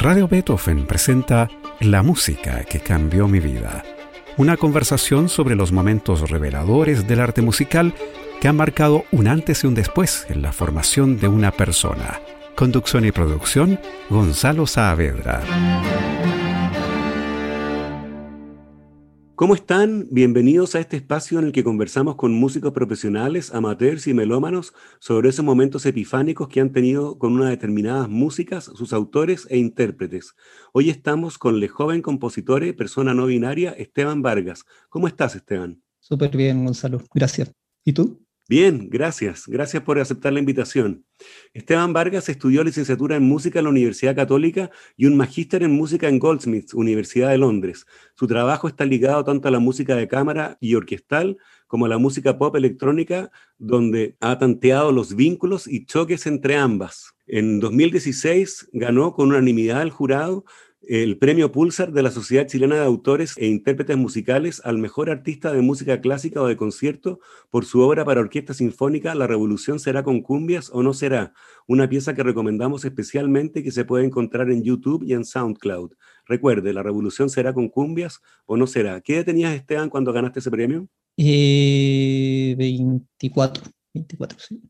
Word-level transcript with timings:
Radio 0.00 0.26
Beethoven 0.28 0.86
presenta 0.86 1.50
La 1.78 2.02
música 2.02 2.64
que 2.64 2.80
cambió 2.80 3.28
mi 3.28 3.38
vida. 3.38 3.84
Una 4.38 4.56
conversación 4.56 5.28
sobre 5.28 5.56
los 5.56 5.72
momentos 5.72 6.30
reveladores 6.30 7.06
del 7.06 7.20
arte 7.20 7.42
musical 7.42 7.92
que 8.40 8.48
han 8.48 8.56
marcado 8.56 9.04
un 9.12 9.28
antes 9.28 9.62
y 9.62 9.66
un 9.66 9.74
después 9.74 10.24
en 10.30 10.40
la 10.40 10.52
formación 10.52 11.20
de 11.20 11.28
una 11.28 11.50
persona. 11.50 12.18
Conducción 12.56 13.04
y 13.04 13.12
producción, 13.12 13.78
Gonzalo 14.08 14.66
Saavedra. 14.66 15.42
¿Cómo 19.40 19.54
están? 19.54 20.06
Bienvenidos 20.10 20.74
a 20.74 20.80
este 20.80 20.98
espacio 20.98 21.38
en 21.38 21.46
el 21.46 21.52
que 21.52 21.64
conversamos 21.64 22.16
con 22.16 22.34
músicos 22.34 22.74
profesionales, 22.74 23.54
amateurs 23.54 24.06
y 24.06 24.12
melómanos 24.12 24.74
sobre 24.98 25.30
esos 25.30 25.46
momentos 25.46 25.86
epifánicos 25.86 26.46
que 26.48 26.60
han 26.60 26.72
tenido 26.72 27.16
con 27.18 27.32
unas 27.32 27.48
determinadas 27.48 28.06
músicas, 28.10 28.64
sus 28.64 28.92
autores 28.92 29.46
e 29.48 29.56
intérpretes. 29.56 30.34
Hoy 30.74 30.90
estamos 30.90 31.38
con 31.38 31.54
el 31.54 31.66
joven 31.68 32.02
compositor, 32.02 32.76
persona 32.76 33.14
no 33.14 33.24
binaria, 33.24 33.70
Esteban 33.70 34.20
Vargas. 34.20 34.66
¿Cómo 34.90 35.08
estás, 35.08 35.34
Esteban? 35.34 35.82
Súper 36.00 36.36
bien, 36.36 36.62
Gonzalo. 36.62 37.00
Gracias. 37.14 37.50
¿Y 37.82 37.94
tú? 37.94 38.20
Bien, 38.50 38.88
gracias. 38.90 39.46
Gracias 39.46 39.80
por 39.84 40.00
aceptar 40.00 40.32
la 40.32 40.40
invitación. 40.40 41.04
Esteban 41.54 41.92
Vargas 41.92 42.28
estudió 42.28 42.64
licenciatura 42.64 43.14
en 43.14 43.22
música 43.22 43.60
en 43.60 43.66
la 43.66 43.70
Universidad 43.70 44.16
Católica 44.16 44.72
y 44.96 45.06
un 45.06 45.16
magíster 45.16 45.62
en 45.62 45.70
música 45.70 46.08
en 46.08 46.18
Goldsmiths, 46.18 46.74
Universidad 46.74 47.30
de 47.30 47.38
Londres. 47.38 47.86
Su 48.16 48.26
trabajo 48.26 48.66
está 48.66 48.84
ligado 48.84 49.22
tanto 49.22 49.46
a 49.46 49.52
la 49.52 49.60
música 49.60 49.94
de 49.94 50.08
cámara 50.08 50.58
y 50.58 50.74
orquestal 50.74 51.36
como 51.68 51.86
a 51.86 51.88
la 51.88 51.98
música 51.98 52.38
pop 52.38 52.56
electrónica, 52.56 53.30
donde 53.56 54.16
ha 54.18 54.36
tanteado 54.40 54.90
los 54.90 55.14
vínculos 55.14 55.68
y 55.68 55.86
choques 55.86 56.26
entre 56.26 56.56
ambas. 56.56 57.14
En 57.28 57.60
2016 57.60 58.70
ganó 58.72 59.12
con 59.12 59.28
unanimidad 59.28 59.82
el 59.82 59.90
jurado 59.90 60.44
el 60.82 61.18
premio 61.18 61.52
Pulsar 61.52 61.92
de 61.92 62.02
la 62.02 62.10
Sociedad 62.10 62.46
Chilena 62.46 62.76
de 62.76 62.84
Autores 62.84 63.34
e 63.36 63.46
Intérpretes 63.46 63.96
Musicales 63.96 64.62
al 64.64 64.78
mejor 64.78 65.10
artista 65.10 65.52
de 65.52 65.60
música 65.60 66.00
clásica 66.00 66.40
o 66.40 66.46
de 66.46 66.56
concierto 66.56 67.20
por 67.50 67.64
su 67.64 67.80
obra 67.80 68.04
para 68.04 68.20
orquesta 68.20 68.54
sinfónica 68.54 69.14
La 69.14 69.26
Revolución 69.26 69.78
será 69.78 70.02
con 70.02 70.22
cumbias 70.22 70.70
o 70.72 70.82
no 70.82 70.94
será, 70.94 71.34
una 71.66 71.88
pieza 71.88 72.14
que 72.14 72.22
recomendamos 72.22 72.84
especialmente 72.84 73.62
que 73.62 73.70
se 73.72 73.84
puede 73.84 74.06
encontrar 74.06 74.50
en 74.50 74.62
YouTube 74.62 75.04
y 75.04 75.12
en 75.12 75.24
SoundCloud. 75.24 75.92
Recuerde, 76.26 76.72
La 76.72 76.82
Revolución 76.82 77.28
será 77.28 77.52
con 77.52 77.68
cumbias 77.68 78.20
o 78.46 78.56
no 78.56 78.66
será. 78.66 79.00
¿Qué 79.00 79.16
edad 79.16 79.26
tenías, 79.26 79.54
Esteban, 79.54 79.90
cuando 79.90 80.12
ganaste 80.12 80.40
ese 80.40 80.50
premio? 80.50 80.88
24. 81.16 82.52
Eh, 82.52 82.54
24, 82.56 83.79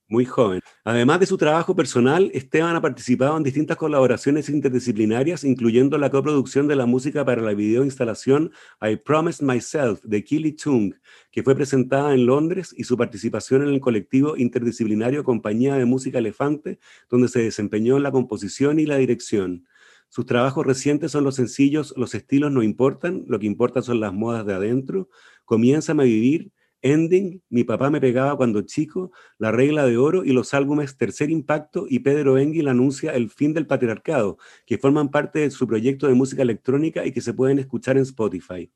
Muy 0.08 0.24
joven. 0.24 0.60
Además 0.82 1.20
de 1.20 1.26
su 1.26 1.36
trabajo 1.36 1.76
personal, 1.76 2.30
Esteban 2.32 2.74
ha 2.74 2.80
participado 2.80 3.36
en 3.36 3.42
distintas 3.42 3.76
colaboraciones 3.76 4.48
interdisciplinarias, 4.48 5.44
incluyendo 5.44 5.98
la 5.98 6.10
coproducción 6.10 6.66
de 6.68 6.76
la 6.76 6.86
música 6.86 7.22
para 7.24 7.42
la 7.42 7.52
videoinstalación 7.52 8.50
I 8.80 8.96
Promised 8.96 9.46
Myself 9.46 10.02
de 10.04 10.24
Killy 10.24 10.56
Chung, 10.56 10.94
que 11.30 11.42
fue 11.42 11.54
presentada 11.54 12.14
en 12.14 12.24
Londres, 12.24 12.74
y 12.74 12.84
su 12.84 12.96
participación 12.96 13.62
en 13.62 13.68
el 13.68 13.80
colectivo 13.80 14.38
interdisciplinario 14.38 15.22
Compañía 15.22 15.74
de 15.74 15.84
Música 15.84 16.18
Elefante, 16.18 16.78
donde 17.10 17.28
se 17.28 17.42
desempeñó 17.42 17.98
en 17.98 18.04
la 18.04 18.12
composición 18.12 18.78
y 18.78 18.86
la 18.86 18.96
dirección. 18.96 19.66
Sus 20.08 20.24
trabajos 20.24 20.66
recientes 20.66 21.12
son 21.12 21.22
los 21.24 21.36
sencillos 21.36 21.94
Los 21.96 22.14
estilos 22.14 22.50
no 22.50 22.62
importan, 22.62 23.24
lo 23.28 23.38
que 23.38 23.46
importa 23.46 23.82
son 23.82 24.00
las 24.00 24.14
modas 24.14 24.46
de 24.46 24.54
adentro, 24.54 25.10
Comiénzame 25.44 26.04
a 26.04 26.06
vivir, 26.06 26.52
Ending, 26.82 27.42
Mi 27.48 27.64
papá 27.64 27.90
me 27.90 28.00
pegaba 28.00 28.36
cuando 28.36 28.62
chico, 28.62 29.12
La 29.38 29.52
regla 29.52 29.86
de 29.86 29.96
oro 29.96 30.24
y 30.24 30.32
los 30.32 30.54
álbumes 30.54 30.96
Tercer 30.96 31.30
Impacto 31.30 31.86
y 31.88 32.00
Pedro 32.00 32.38
Engel 32.38 32.68
anuncia 32.68 33.12
El 33.12 33.30
fin 33.30 33.52
del 33.52 33.66
patriarcado, 33.66 34.38
que 34.66 34.78
forman 34.78 35.10
parte 35.10 35.40
de 35.40 35.50
su 35.50 35.66
proyecto 35.66 36.06
de 36.06 36.14
música 36.14 36.42
electrónica 36.42 37.04
y 37.06 37.12
que 37.12 37.20
se 37.20 37.34
pueden 37.34 37.58
escuchar 37.58 37.96
en 37.96 38.02
Spotify. 38.02 38.70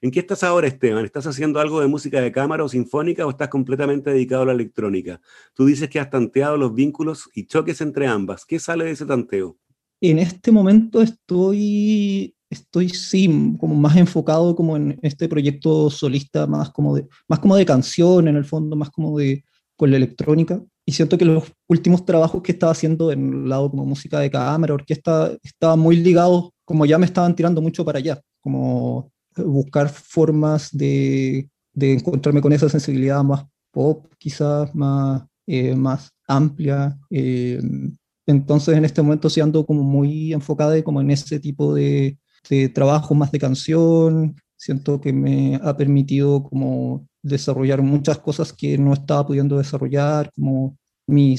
¿En 0.00 0.10
qué 0.10 0.20
estás 0.20 0.42
ahora, 0.42 0.66
Esteban? 0.66 1.04
¿Estás 1.04 1.26
haciendo 1.26 1.60
algo 1.60 1.80
de 1.80 1.86
música 1.86 2.20
de 2.20 2.32
cámara 2.32 2.64
o 2.64 2.68
sinfónica 2.68 3.26
o 3.26 3.30
estás 3.30 3.48
completamente 3.48 4.10
dedicado 4.10 4.42
a 4.42 4.46
la 4.46 4.52
electrónica? 4.52 5.20
Tú 5.54 5.66
dices 5.66 5.88
que 5.90 6.00
has 6.00 6.10
tanteado 6.10 6.56
los 6.56 6.74
vínculos 6.74 7.28
y 7.34 7.46
choques 7.46 7.80
entre 7.80 8.06
ambas. 8.06 8.44
¿Qué 8.44 8.58
sale 8.58 8.84
de 8.84 8.92
ese 8.92 9.06
tanteo? 9.06 9.58
En 10.00 10.18
este 10.18 10.50
momento 10.50 11.02
estoy 11.02 12.34
estoy 12.50 12.88
sí 12.90 13.56
como 13.58 13.74
más 13.76 13.96
enfocado 13.96 14.56
como 14.56 14.76
en 14.76 14.98
este 15.02 15.28
proyecto 15.28 15.88
solista 15.88 16.46
más 16.46 16.70
como 16.70 16.96
de 16.96 17.06
más 17.28 17.38
como 17.38 17.56
de 17.56 17.64
canción 17.64 18.28
en 18.28 18.36
el 18.36 18.44
fondo 18.44 18.76
más 18.76 18.90
como 18.90 19.16
de 19.18 19.44
con 19.76 19.90
la 19.90 19.96
electrónica. 19.96 20.62
Y 20.84 20.92
siento 20.92 21.16
que 21.16 21.24
los 21.24 21.44
últimos 21.68 22.04
trabajos 22.04 22.42
que 22.42 22.52
estaba 22.52 22.72
haciendo 22.72 23.12
en 23.12 23.32
el 23.32 23.48
lado 23.48 23.70
como 23.70 23.86
música 23.86 24.18
de 24.18 24.30
cámara 24.30 24.74
orquesta 24.74 25.32
estaban 25.42 25.78
muy 25.78 25.96
ligados 25.96 26.50
como 26.64 26.84
ya 26.84 26.98
me 26.98 27.06
estaban 27.06 27.34
tirando 27.34 27.62
mucho 27.62 27.84
para 27.84 27.98
allá 27.98 28.20
como 28.40 29.10
buscar 29.36 29.88
formas 29.88 30.68
de, 30.72 31.48
de 31.72 31.94
encontrarme 31.94 32.42
con 32.42 32.52
esa 32.52 32.68
sensibilidad 32.68 33.22
más 33.22 33.44
pop 33.70 34.06
quizás 34.18 34.74
más 34.74 35.22
eh, 35.46 35.74
más 35.74 36.10
amplia 36.26 36.98
eh, 37.10 37.60
entonces 38.26 38.76
en 38.76 38.84
este 38.84 39.02
momento 39.02 39.30
sí 39.30 39.40
ando 39.40 39.64
como 39.64 39.82
muy 39.82 40.32
enfocada 40.32 40.82
como 40.82 41.00
en 41.00 41.10
ese 41.10 41.40
tipo 41.40 41.74
de, 41.74 42.18
de 42.48 42.68
trabajo 42.68 43.14
más 43.14 43.30
de 43.32 43.38
canción, 43.38 44.36
siento 44.56 45.00
que 45.00 45.12
me 45.12 45.58
ha 45.62 45.76
permitido 45.76 46.42
como 46.42 47.06
desarrollar 47.22 47.82
muchas 47.82 48.18
cosas 48.18 48.52
que 48.52 48.78
no 48.78 48.92
estaba 48.92 49.26
pudiendo 49.26 49.58
desarrollar, 49.58 50.30
como 50.34 50.76
mi, 51.06 51.36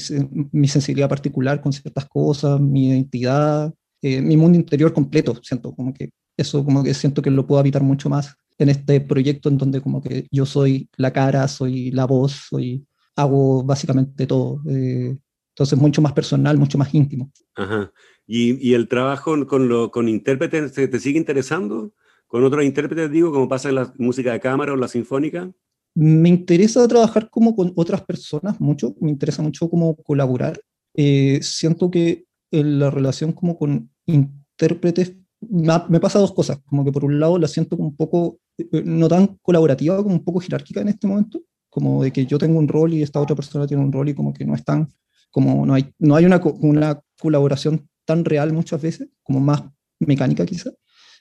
mi 0.52 0.68
sensibilidad 0.68 1.08
particular 1.08 1.60
con 1.60 1.72
ciertas 1.72 2.06
cosas, 2.06 2.60
mi 2.60 2.88
identidad, 2.88 3.72
eh, 4.02 4.20
mi 4.20 4.36
mundo 4.36 4.58
interior 4.58 4.92
completo, 4.92 5.38
siento 5.42 5.74
como 5.74 5.94
que 5.94 6.10
eso 6.36 6.64
como 6.64 6.82
que 6.82 6.94
siento 6.94 7.22
que 7.22 7.30
lo 7.30 7.46
puedo 7.46 7.60
habitar 7.60 7.82
mucho 7.82 8.08
más 8.08 8.34
en 8.58 8.68
este 8.68 9.00
proyecto 9.00 9.48
en 9.48 9.58
donde 9.58 9.80
como 9.80 10.02
que 10.02 10.26
yo 10.30 10.46
soy 10.46 10.88
la 10.96 11.12
cara, 11.12 11.46
soy 11.48 11.90
la 11.90 12.06
voz, 12.06 12.46
soy, 12.48 12.86
hago 13.16 13.62
básicamente 13.62 14.26
todo. 14.26 14.62
Eh, 14.68 15.16
entonces 15.54 15.78
mucho 15.78 16.00
más 16.00 16.12
personal, 16.12 16.58
mucho 16.58 16.78
más 16.78 16.92
íntimo. 16.94 17.30
Ajá. 17.54 17.92
¿Y, 18.26 18.74
el 18.74 18.88
trabajo 18.88 19.46
con, 19.46 19.68
lo, 19.68 19.90
con 19.90 20.08
intérpretes 20.08 20.72
te, 20.72 21.00
sigue 21.00 21.18
interesando? 21.18 21.92
¿Con 22.26 22.44
otros 22.44 22.64
intérpretes, 22.64 23.10
digo, 23.10 23.32
como 23.32 23.48
pasa 23.48 23.68
en 23.68 23.74
la 23.74 23.92
música 23.98 24.32
de 24.32 24.40
cámara 24.40 24.72
o 24.72 24.76
la 24.76 24.88
sinfónica? 24.88 25.50
Me 25.94 26.28
interesa 26.28 26.86
trabajar 26.88 27.28
como 27.28 27.54
con 27.54 27.72
otras 27.76 28.02
personas 28.02 28.58
mucho, 28.60 28.94
me 29.00 29.10
interesa 29.10 29.42
mucho 29.42 29.68
como 29.68 29.96
colaborar. 29.96 30.58
Eh, 30.94 31.40
siento 31.42 31.90
que 31.90 32.24
en 32.50 32.78
la 32.78 32.90
relación 32.90 33.32
como 33.32 33.58
con 33.58 33.90
intérpretes 34.06 35.14
me, 35.50 36.00
pasa 36.00 36.18
dos 36.18 36.32
cosas, 36.32 36.60
como 36.66 36.84
que 36.84 36.92
por 36.92 37.04
un 37.04 37.18
lado 37.18 37.38
la 37.38 37.48
siento 37.48 37.76
como 37.76 37.88
un 37.88 37.96
poco, 37.96 38.38
eh, 38.58 38.82
no 38.84 39.08
tan 39.08 39.38
colaborativa, 39.42 39.96
como 40.02 40.14
un 40.14 40.24
poco 40.24 40.40
jerárquica 40.40 40.80
en 40.80 40.88
este 40.88 41.06
momento, 41.06 41.42
como 41.68 42.02
de 42.02 42.12
que 42.12 42.26
yo 42.26 42.38
tengo 42.38 42.58
un 42.58 42.68
rol 42.68 42.94
y 42.94 43.02
esta 43.02 43.20
otra 43.20 43.34
persona 43.34 43.66
tiene 43.66 43.82
un 43.82 43.92
rol 43.92 44.08
y 44.08 44.14
como 44.14 44.32
que 44.32 44.44
no 44.44 44.54
están, 44.54 44.88
como 45.30 45.66
no 45.66 45.74
hay, 45.74 45.92
no 45.98 46.14
hay 46.14 46.24
una, 46.26 46.40
una 46.60 47.00
colaboración 47.18 47.88
tan 48.04 48.24
real 48.24 48.52
muchas 48.52 48.80
veces, 48.80 49.08
como 49.22 49.40
más 49.40 49.62
mecánica 50.00 50.44
quizá. 50.46 50.70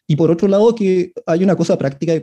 Y 0.07 0.15
por 0.15 0.31
otro 0.31 0.47
lado, 0.47 0.73
que 0.75 1.13
hay 1.25 1.43
una 1.43 1.55
cosa 1.55 1.77
práctica, 1.77 2.13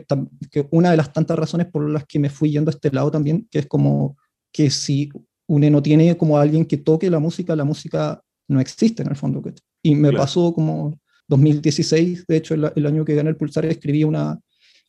que 0.51 0.67
una 0.71 0.91
de 0.91 0.97
las 0.97 1.11
tantas 1.11 1.39
razones 1.39 1.67
por 1.67 1.89
las 1.89 2.05
que 2.05 2.19
me 2.19 2.29
fui 2.29 2.51
yendo 2.51 2.69
a 2.69 2.73
este 2.73 2.91
lado 2.91 3.09
también, 3.09 3.47
que 3.49 3.59
es 3.59 3.67
como 3.67 4.17
que 4.51 4.69
si 4.69 5.09
uno 5.47 5.69
no 5.69 5.81
tiene 5.81 6.15
como 6.17 6.37
alguien 6.37 6.65
que 6.65 6.77
toque 6.77 7.09
la 7.09 7.19
música, 7.19 7.55
la 7.55 7.63
música 7.63 8.21
no 8.47 8.59
existe 8.59 9.01
en 9.01 9.09
el 9.09 9.15
fondo. 9.15 9.41
Y 9.81 9.95
me 9.95 10.11
pasó 10.11 10.53
como 10.53 10.99
2016, 11.27 12.25
de 12.27 12.37
hecho, 12.37 12.53
el, 12.53 12.85
año 12.85 13.05
que 13.05 13.15
gané 13.15 13.29
el 13.29 13.37
Pulsar, 13.37 13.65
escribí 13.65 14.03
una 14.03 14.39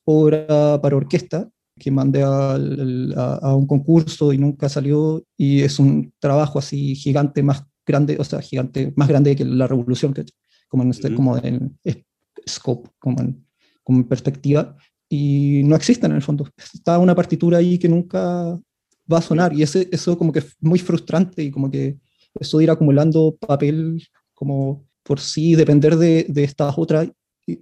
obra 0.05 0.79
para 0.83 0.97
orquesta 0.97 1.49
que 1.79 1.91
mandé 1.91 2.23
a, 2.23 2.57
a, 2.57 3.55
un 3.55 3.67
concurso 3.67 4.35
y 4.35 4.39
nunca 4.39 4.69
salió, 4.69 5.25
y 5.39 5.63
es 5.63 5.79
un 5.79 6.13
trabajo 6.19 6.59
así 6.59 6.95
gigante, 6.95 7.43
más 7.43 7.65
grande, 7.91 8.17
o 8.19 8.25
sea, 8.25 8.41
gigante, 8.41 8.93
más 8.97 9.09
grande 9.09 9.37
que 9.37 9.45
la 9.45 9.67
revolución, 9.67 10.15
que, 10.15 10.25
como 10.69 10.83
en 10.85 10.91
este, 10.91 11.15
como 11.15 11.37
en 11.39 11.79
scope, 12.49 12.91
como 12.99 13.21
en, 13.21 13.45
como 13.85 13.99
en 13.99 14.05
perspectiva, 14.05 14.77
y 15.09 15.63
no 15.65 15.77
existe 15.77 16.07
en 16.07 16.13
el 16.13 16.23
fondo. 16.23 16.49
Está 16.57 16.99
una 16.99 17.15
partitura 17.15 17.59
ahí 17.59 17.79
que 17.79 17.89
nunca 17.89 18.59
va 19.13 19.19
a 19.19 19.23
sonar, 19.23 19.53
y 19.53 19.63
ese, 19.63 19.89
eso 19.91 20.17
como 20.17 20.33
que 20.33 20.41
es 20.41 20.57
muy 20.61 20.79
frustrante, 20.79 21.43
y 21.43 21.51
como 21.51 21.71
que 21.71 21.99
eso 22.39 22.59
de 22.59 22.65
ir 22.65 22.71
acumulando 22.71 23.37
papel 23.37 24.03
como 24.35 24.87
por 25.03 25.19
sí, 25.19 25.55
depender 25.55 25.97
de, 25.97 26.27
de 26.29 26.45
estas 26.45 26.75
otras 26.77 27.09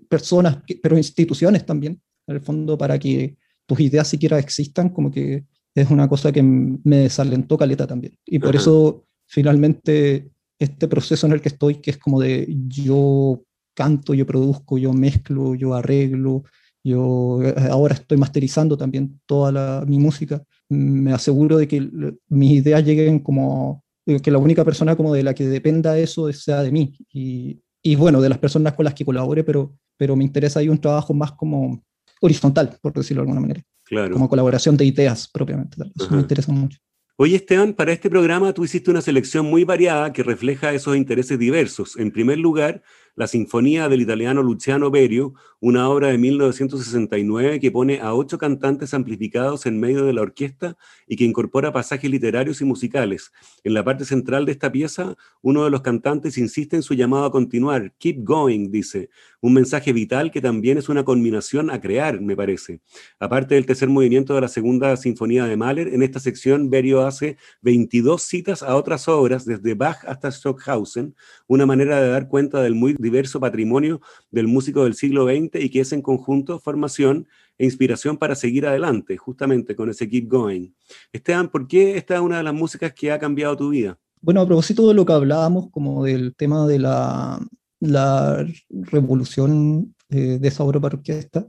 personas, 0.09 0.59
pero 0.83 0.97
instituciones 0.97 1.65
también, 1.65 2.01
en 2.27 2.35
el 2.37 2.41
fondo, 2.43 2.77
para 2.77 2.99
que 2.99 3.37
tus 3.67 3.81
ideas 3.81 4.09
siquiera 4.09 4.39
existan, 4.39 4.91
como 4.91 5.11
que 5.11 5.45
es 5.75 5.91
una 5.91 6.09
cosa 6.09 6.33
que 6.33 6.43
me 6.43 6.97
desalentó 6.99 7.57
caleta 7.57 7.87
también. 7.87 8.17
Y 8.25 8.39
por 8.39 8.57
eso 8.57 9.07
finalmente 9.29 10.31
este 10.59 10.89
proceso 10.89 11.27
en 11.27 11.35
el 11.35 11.41
que 11.41 11.51
estoy, 11.51 11.77
que 11.77 11.93
es 11.93 11.99
como 11.99 12.21
de 12.21 12.47
yo 12.67 13.43
canto, 13.75 14.15
yo 14.15 14.27
produzco, 14.27 14.77
yo 14.77 14.93
mezclo, 14.93 15.55
yo 15.55 15.75
arreglo, 15.75 16.43
yo 16.83 17.41
eh, 17.43 17.55
ahora 17.71 17.95
estoy 17.95 18.19
masterizando 18.19 18.77
también 18.77 19.21
toda 19.27 19.85
mi 19.87 19.99
música, 19.99 20.43
me 20.69 21.13
aseguro 21.13 21.59
de 21.59 21.69
que 21.69 21.89
mis 22.29 22.51
ideas 22.51 22.85
lleguen 22.85 23.21
como, 23.21 23.85
que 24.05 24.31
la 24.31 24.39
única 24.39 24.65
persona 24.65 24.97
como 24.97 25.15
de 25.15 25.23
la 25.23 25.35
que 25.35 25.47
dependa 25.47 25.97
eso 25.99 26.33
sea 26.33 26.63
de 26.63 26.73
mí. 26.73 26.97
Y 27.13 27.61
y 27.83 27.97
bueno, 27.97 28.21
de 28.21 28.29
las 28.29 28.39
personas 28.39 28.75
con 28.75 28.85
las 28.85 28.95
que 28.95 29.05
colabore, 29.05 29.45
pero, 29.45 29.77
pero 29.97 30.17
me 30.17 30.25
interesa 30.25 30.61
ahí 30.61 30.69
un 30.69 30.79
trabajo 30.79 31.15
más 31.15 31.33
como 31.33 31.83
horizontal, 32.21 32.77
por 32.83 32.93
decirlo 32.93 33.23
de 33.23 33.29
alguna 33.29 33.41
manera. 33.41 33.63
Claro. 33.85 34.13
Como 34.13 34.29
colaboración 34.29 34.77
de 34.77 34.85
ideas 34.85 35.29
propiamente. 35.29 35.77
Eso 35.97 36.11
me 36.11 36.21
interesa 36.21 36.53
mucho. 36.53 36.79
Oye, 37.21 37.35
Esteban, 37.35 37.75
para 37.75 37.91
este 37.93 38.09
programa 38.09 38.53
tú 38.53 38.63
hiciste 38.65 38.93
una 38.93 39.01
selección 39.01 39.45
muy 39.45 39.65
variada 39.65 40.13
que 40.13 40.23
refleja 40.23 40.73
esos 40.73 40.97
intereses 40.97 41.37
diversos. 41.37 41.97
En 41.97 42.13
primer 42.13 42.39
lugar, 42.39 42.81
la 43.19 43.27
Sinfonía 43.27 43.89
del 43.89 44.01
italiano 44.01 44.45
Luciano 44.45 44.93
Berio, 44.93 45.35
una 45.59 45.89
obra 45.89 46.07
de 46.07 46.19
1969 46.19 47.59
que 47.59 47.73
pone 47.73 48.01
a 48.01 48.15
ocho 48.15 48.39
cantantes 48.39 48.95
amplificados 48.95 49.67
en 49.67 49.81
medio 49.81 50.05
de 50.05 50.13
la 50.13 50.23
orquesta 50.23 50.77
y 51.09 51.17
que 51.17 51.25
incorpora 51.25 51.73
pasajes 51.73 52.09
literarios 52.09 52.61
y 52.61 52.65
musicales. 52.65 53.33
En 53.65 53.75
la 53.75 53.83
parte 53.83 54.05
central 54.05 54.47
de 54.47 54.53
esta 54.53 54.71
pieza, 54.71 55.17
uno 55.43 55.65
de 55.65 55.71
los 55.71 55.81
cantantes 55.81 56.39
insiste 56.39 56.77
en 56.77 56.85
su 56.85 56.95
llamado 56.95 57.25
a 57.25 57.33
continuar. 57.33 57.93
Keep 57.99 58.19
going, 58.23 58.71
dice. 58.71 59.11
Un 59.41 59.55
mensaje 59.55 59.93
vital 59.93 60.31
que 60.31 60.41
también 60.41 60.79
es 60.79 60.89
una 60.89 61.05
combinación 61.05 61.71
a 61.71 61.81
crear, 61.81 62.21
me 62.21 62.37
parece. 62.37 62.81
Aparte 63.19 63.57
del 63.57 63.67
tercer 63.67 63.89
movimiento 63.89 64.35
de 64.37 64.43
la 64.43 64.49
segunda 64.49 64.97
sinfonía 64.97 65.47
de 65.47 65.57
Mahler, 65.57 65.89
en 65.89 66.05
esta 66.05 66.21
sección 66.21 66.71
Berio 66.71 67.05
hace 67.05 67.37
22 67.63 68.23
citas 68.23 68.63
a 68.63 68.77
otras 68.77 69.09
obras, 69.09 69.45
desde 69.45 69.75
Bach 69.75 70.05
hasta 70.07 70.31
Stockhausen, 70.31 71.17
una 71.49 71.67
manera 71.67 72.01
de 72.01 72.11
dar 72.11 72.29
cuenta 72.29 72.63
del 72.63 72.77
muy 72.77 72.95
diverso 73.11 73.41
patrimonio 73.41 74.01
del 74.31 74.47
músico 74.47 74.85
del 74.85 74.95
siglo 74.95 75.27
XX 75.27 75.63
y 75.63 75.71
que 75.71 75.81
es 75.81 75.93
en 75.93 76.03
conjunto 76.03 76.59
formación 76.59 77.27
e 77.59 77.65
inspiración 77.65 78.17
para 78.17 78.35
seguir 78.35 78.67
adelante, 78.67 79.17
justamente 79.17 79.75
con 79.75 79.91
ese 79.91 80.09
Keep 80.09 80.29
Going. 80.29 80.71
Esteban, 81.13 81.49
¿por 81.49 81.67
qué 81.67 81.97
esta 81.97 82.15
es 82.15 82.21
una 82.21 82.39
de 82.39 82.45
las 82.45 82.55
músicas 82.55 82.93
que 82.93 83.11
ha 83.11 83.19
cambiado 83.19 83.57
tu 83.57 83.71
vida? 83.71 83.99
Bueno, 84.21 84.41
a 84.41 84.47
propósito 84.47 84.87
de 84.89 84.95
lo 84.95 85.07
que 85.07 85.13
hablábamos, 85.13 85.71
como 85.71 86.05
del 86.05 86.35
tema 86.35 86.67
de 86.67 86.79
la, 86.79 87.41
la 87.81 88.47
revolución 88.71 89.95
eh, 90.11 90.39
de 90.41 90.49
esa 90.49 90.65
obra 90.65 90.81
para 90.81 90.97
orquesta, 90.97 91.49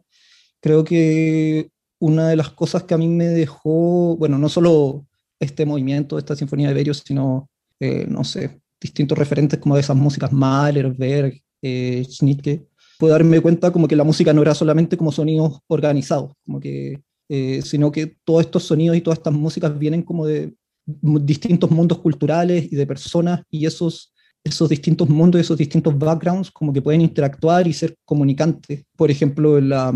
creo 0.60 0.84
que 0.84 1.72
una 2.00 2.30
de 2.30 2.36
las 2.36 2.52
cosas 2.52 2.84
que 2.84 2.94
a 2.94 2.98
mí 2.98 3.08
me 3.08 3.28
dejó, 3.28 4.16
bueno, 4.18 4.38
no 4.38 4.50
solo 4.50 5.06
este 5.40 5.66
movimiento, 5.66 6.18
esta 6.18 6.36
sinfonía 6.36 6.70
de 6.70 6.74
Berio, 6.74 6.94
sino, 6.94 7.50
eh, 7.80 8.06
no 8.08 8.24
sé, 8.24 8.62
distintos 8.80 9.18
referentes 9.18 9.60
como 9.60 9.76
de 9.76 9.82
esas 9.82 9.96
músicas, 9.96 10.32
Mahler, 10.32 10.94
Berg, 10.94 11.42
eh, 11.62 12.06
Schnittke, 12.08 12.68
puedo 13.00 13.14
darme 13.14 13.40
cuenta 13.40 13.72
como 13.72 13.88
que 13.88 13.96
la 13.96 14.04
música 14.04 14.34
no 14.34 14.42
era 14.42 14.54
solamente 14.54 14.98
como 14.98 15.12
sonidos 15.12 15.60
organizados, 15.68 16.34
como 16.46 16.60
que, 16.60 17.02
eh, 17.30 17.62
sino 17.64 17.92
que 17.92 18.18
todos 18.26 18.42
estos 18.42 18.64
sonidos 18.64 18.98
y 18.98 19.02
todas 19.02 19.20
estas 19.20 19.34
músicas 19.34 19.80
vienen 19.80 20.04
como 20.04 20.26
de 20.26 20.54
distintos 20.86 21.72
mundos 21.72 22.00
culturales 22.00 22.68
y 22.72 22.76
de 22.76 22.86
personas 22.86 23.42
y 23.50 23.66
esos, 23.66 24.14
esos 24.44 24.68
distintos 24.68 25.08
mundos, 25.08 25.40
esos 25.40 25.58
distintos 25.58 25.98
backgrounds 25.98 26.52
como 26.52 26.74
que 26.74 26.82
pueden 26.82 27.02
interactuar 27.02 27.68
y 27.68 27.74
ser 27.74 27.96
comunicantes. 28.04 28.84
Por 28.98 29.10
ejemplo, 29.10 29.58
en 29.58 29.70
la, 29.70 29.94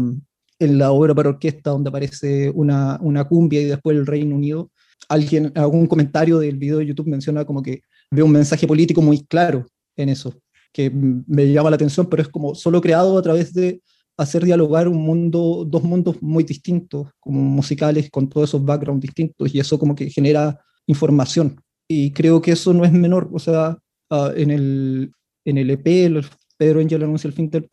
en 0.60 0.78
la 0.78 0.92
obra 0.92 1.14
para 1.14 1.30
orquesta 1.30 1.72
donde 1.72 1.90
aparece 1.90 2.52
una, 2.52 2.98
una 3.02 3.26
cumbia 3.26 3.62
y 3.62 3.66
después 3.66 3.98
el 3.98 4.06
Reino 4.06 4.36
Unido, 4.36 4.72
alguien, 5.10 5.52
algún 5.56 5.88
comentario 5.88 6.40
del 6.40 6.58
video 6.58 6.78
de 6.78 6.86
YouTube 6.86 7.08
menciona 7.08 7.44
como 7.44 7.62
que 7.62 7.82
ve 8.12 8.24
un 8.24 8.32
mensaje 8.32 8.66
político 8.66 9.02
muy 9.02 9.26
claro 9.26 9.66
en 9.98 10.10
eso 10.10 10.34
que 10.74 10.92
me 10.92 11.52
llama 11.52 11.70
la 11.70 11.76
atención, 11.76 12.08
pero 12.10 12.24
es 12.24 12.28
como 12.28 12.56
solo 12.56 12.82
creado 12.82 13.18
a 13.18 13.22
través 13.22 13.54
de 13.54 13.82
hacer 14.18 14.44
dialogar 14.44 14.88
un 14.88 14.98
mundo, 14.98 15.66
dos 15.68 15.84
mundos 15.84 16.22
muy 16.22 16.44
distintos, 16.44 17.08
como 17.20 17.42
musicales, 17.42 18.10
con 18.10 18.30
todos 18.30 18.50
esos 18.50 18.64
backgrounds 18.64 19.02
distintos, 19.02 19.54
y 19.54 19.60
eso 19.60 19.80
como 19.80 19.96
que 19.96 20.10
genera 20.10 20.60
información. 20.88 21.62
Y 21.88 22.12
creo 22.12 22.42
que 22.42 22.52
eso 22.52 22.74
no 22.74 22.86
es 22.86 22.92
menor, 22.92 23.30
o 23.32 23.40
sea, 23.40 23.78
uh, 24.10 24.32
en, 24.36 24.52
el, 24.52 25.12
en 25.46 25.58
el 25.58 25.70
EP, 25.70 25.88
el 25.88 26.26
Pedro 26.58 26.80
Angel 26.80 27.04
anuncia 27.04 27.28
el 27.28 27.34
fin 27.34 27.50
del, 27.50 27.68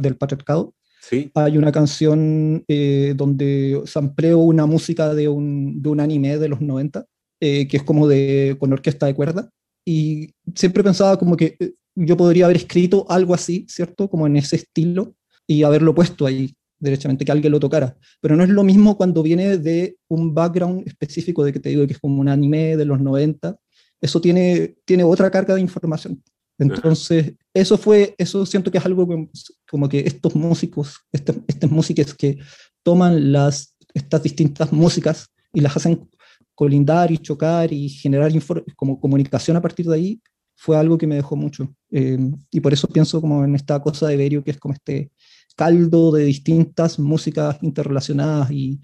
del 0.00 0.16
patriarcado, 0.16 0.74
¿Sí? 1.00 1.30
hay 1.34 1.56
una 1.56 1.70
canción 1.70 2.64
eh, 2.68 3.14
donde 3.16 3.82
sampleo 3.86 4.38
una 4.38 4.66
música 4.66 5.14
de 5.14 5.28
un, 5.28 5.80
de 5.80 5.88
un 5.88 6.00
anime 6.00 6.36
de 6.38 6.48
los 6.48 6.60
90, 6.60 7.04
eh, 7.40 7.68
que 7.68 7.76
es 7.76 7.82
como 7.82 8.08
de, 8.08 8.56
con 8.58 8.72
orquesta 8.72 9.06
de 9.06 9.14
cuerda, 9.14 9.50
y 9.84 10.34
siempre 10.54 10.82
pensaba 10.82 11.18
como 11.18 11.36
que 11.36 11.56
eh, 11.60 11.72
yo 11.96 12.16
podría 12.16 12.44
haber 12.44 12.58
escrito 12.58 13.06
algo 13.08 13.34
así, 13.34 13.66
¿cierto? 13.68 14.08
Como 14.08 14.26
en 14.26 14.36
ese 14.36 14.56
estilo 14.56 15.16
y 15.46 15.62
haberlo 15.62 15.94
puesto 15.94 16.26
ahí, 16.26 16.54
derechamente, 16.78 17.24
que 17.24 17.32
alguien 17.32 17.52
lo 17.52 17.58
tocara. 17.58 17.96
Pero 18.20 18.36
no 18.36 18.44
es 18.44 18.50
lo 18.50 18.62
mismo 18.62 18.96
cuando 18.96 19.22
viene 19.22 19.56
de 19.56 19.96
un 20.08 20.34
background 20.34 20.86
específico 20.86 21.42
de 21.42 21.52
que 21.52 21.60
te 21.60 21.70
digo 21.70 21.86
que 21.86 21.94
es 21.94 21.98
como 21.98 22.20
un 22.20 22.28
anime 22.28 22.76
de 22.76 22.84
los 22.84 23.00
90. 23.00 23.56
Eso 24.00 24.20
tiene, 24.20 24.76
tiene 24.84 25.04
otra 25.04 25.30
carga 25.30 25.54
de 25.54 25.62
información. 25.62 26.22
Entonces, 26.58 27.34
eso 27.52 27.78
fue, 27.78 28.14
eso 28.18 28.44
siento 28.44 28.70
que 28.70 28.78
es 28.78 28.86
algo 28.86 29.06
como, 29.06 29.30
como 29.68 29.88
que 29.88 30.00
estos 30.00 30.34
músicos, 30.34 31.00
estas, 31.12 31.36
estas 31.46 31.70
músicas 31.70 32.14
que 32.14 32.38
toman 32.82 33.32
las, 33.32 33.74
estas 33.94 34.22
distintas 34.22 34.72
músicas 34.72 35.28
y 35.52 35.60
las 35.60 35.76
hacen 35.76 36.08
colindar 36.54 37.10
y 37.10 37.18
chocar 37.18 37.72
y 37.72 37.88
generar 37.88 38.32
como 38.74 39.00
comunicación 39.00 39.56
a 39.56 39.62
partir 39.62 39.86
de 39.86 39.94
ahí, 39.94 40.20
fue 40.56 40.76
algo 40.76 40.98
que 40.98 41.06
me 41.06 41.14
dejó 41.14 41.36
mucho. 41.36 41.74
Eh, 41.90 42.18
y 42.50 42.60
por 42.60 42.72
eso 42.72 42.88
pienso 42.88 43.20
como 43.20 43.44
en 43.44 43.54
esta 43.54 43.80
cosa 43.80 44.08
de 44.08 44.16
Berio, 44.16 44.42
que 44.42 44.50
es 44.50 44.58
como 44.58 44.74
este 44.74 45.12
caldo 45.54 46.12
de 46.12 46.24
distintas 46.24 46.98
músicas 46.98 47.58
interrelacionadas 47.62 48.50
y 48.50 48.80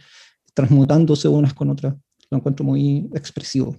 transmutándose 0.54 1.28
unas 1.28 1.54
con 1.54 1.70
otras. 1.70 1.94
Lo 2.30 2.38
encuentro 2.38 2.64
muy 2.64 3.10
expresivo. 3.14 3.76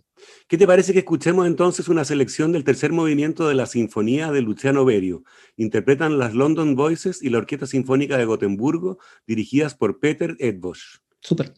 ¿Qué 0.48 0.57
te 0.57 0.68
parece 0.68 0.94
que 0.94 1.00
escuchemos 1.00 1.48
entonces 1.48 1.88
una 1.88 2.06
selección 2.06 2.51
del 2.51 2.63
tercer 2.63 2.92
movimiento 2.92 3.48
de 3.48 3.56
la 3.56 3.66
Sinfonía 3.66 4.31
de 4.31 4.42
Luciano 4.42 4.86
Berio? 4.86 5.24
Interpretan 5.57 6.19
las 6.19 6.34
London 6.34 6.75
Voices 6.75 7.22
y 7.22 7.30
la 7.30 7.39
Orquesta 7.39 7.68
Sinfónica 7.68 8.18
de 8.18 8.25
Gotemburgo, 8.25 9.00
dirigidas 9.28 9.75
por 9.75 10.00
Peter 10.00 10.36
Edbosch. 10.39 11.00
Súper. 11.19 11.54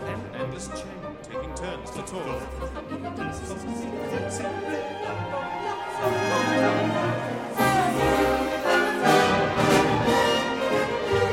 an 0.00 0.22
endless 0.34 0.68
chain, 0.68 1.00
taking 1.22 1.54
turns 1.54 1.90
to 1.90 2.02
talk. 2.02 2.40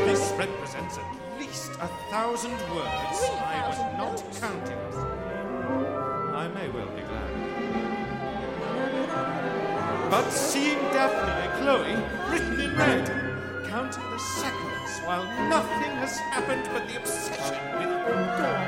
This 0.06 0.34
represents 0.38 0.98
at 0.98 1.39
least 1.39 1.72
a 1.80 1.88
thousand 2.12 2.58
words. 2.75 3.20
I 3.46 3.63
was 3.68 3.80
not 3.98 4.24
counting. 4.42 4.84
I 6.36 6.48
may 6.50 6.70
well 6.70 6.89
be 6.96 7.01
glad. 7.01 7.32
But 10.10 10.30
seeing 10.32 10.80
Daphne 10.92 11.32
and 11.46 11.54
Chloe 11.62 11.96
written 12.32 12.60
in 12.60 12.75
red, 12.75 13.06
counting 13.70 14.10
the 14.10 14.20
seconds 14.20 14.88
while 15.10 15.25
nothing 15.50 15.94
has 15.98 16.20
happened 16.20 16.70
but 16.72 16.88
the 16.88 16.96
obsession 17.01 17.58
with 17.82 17.89
dawn 18.38 18.62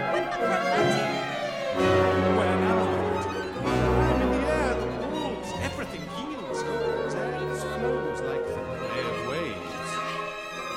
in 4.21 4.29
the 4.33 4.41
air 4.49 4.73
that. 5.13 5.45
Everything 5.61 6.01
flows 6.09 6.59
like 8.25 8.47
waves. 9.29 9.89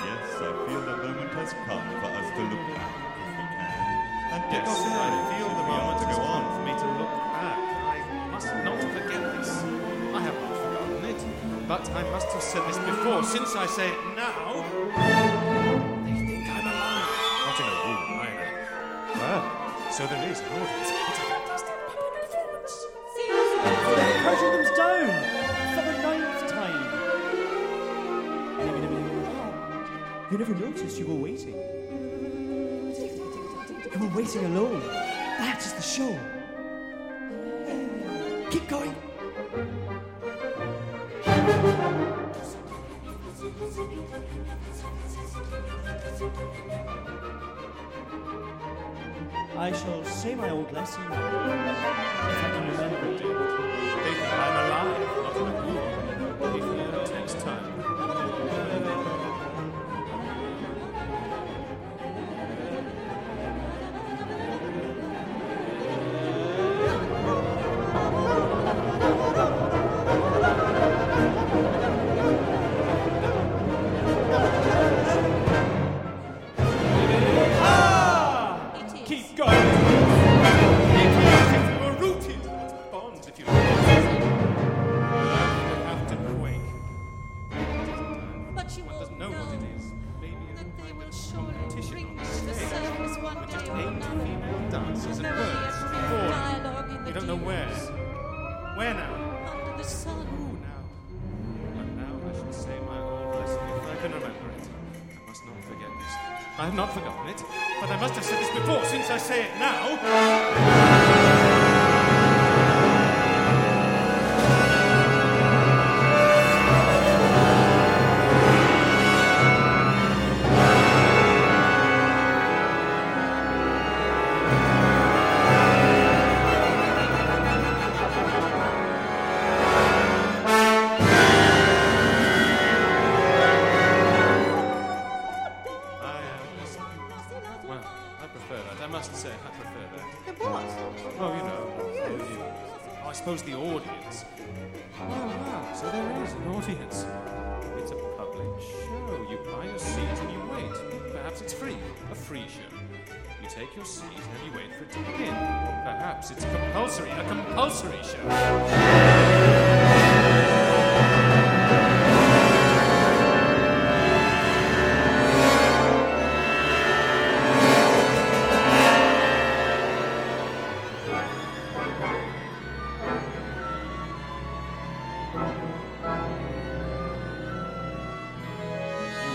Yes, 0.05 0.37
I 0.37 0.53
feel 0.69 0.83
the 0.85 0.97
moment 1.01 1.33
has 1.33 1.57
come 1.65 1.87
for 1.97 2.13
us 2.13 2.29
to 2.37 2.43
look 2.53 2.65
back 2.77 2.93
if 3.25 3.33
we 3.33 3.45
can. 3.57 3.81
And 4.37 4.45
yes, 4.53 4.69
I 4.69 5.17
feel 5.33 5.49
the 5.49 5.65
moment 5.65 5.97
to 6.05 6.07
go 6.13 6.19
on 6.29 6.43
for 6.53 6.63
me 6.69 6.73
to 6.77 6.89
look 7.01 7.15
back. 7.41 7.57
I 7.89 8.29
must 8.37 8.53
not 8.69 8.79
forget 8.93 9.23
this. 9.33 9.49
I 10.13 10.21
have 10.29 10.37
not 10.45 10.55
forgotten 10.61 11.09
it, 11.09 11.21
but 11.67 11.85
I 11.89 12.03
must 12.13 12.29
have 12.37 12.43
said 12.43 12.63
this 12.69 12.77
before. 12.85 13.25
Since 13.25 13.57
I 13.57 13.65
say 13.65 13.89
it 13.89 14.01
now. 14.15 15.44
So 19.95 20.05
there 20.09 20.29
is 20.29 20.41
an 20.41 20.47
audience. 20.47 20.91
What 20.91 21.15
a 21.15 21.23
fantastic 21.23 21.77
public 21.87 22.13
performance. 22.23 22.75
They're 23.95 24.19
crouching 24.23 24.51
them 24.51 24.67
down 24.75 25.07
for 25.75 25.83
the 25.87 25.95
ninth 26.03 26.43
time. 26.51 26.83
You 30.33 30.39
never 30.39 30.55
noticed 30.57 30.99
you 30.99 31.07
were 31.07 31.15
waiting. 31.15 31.55
You 33.93 33.99
were 34.01 34.13
waiting 34.17 34.45
alone. 34.47 34.81
That 35.39 35.65
is 35.65 35.73
the 35.75 35.83
show. 35.83 36.19
Keep 38.51 38.67
going. 38.67 38.97
My 50.45 50.51
old 50.51 50.71
lesson 50.73 51.94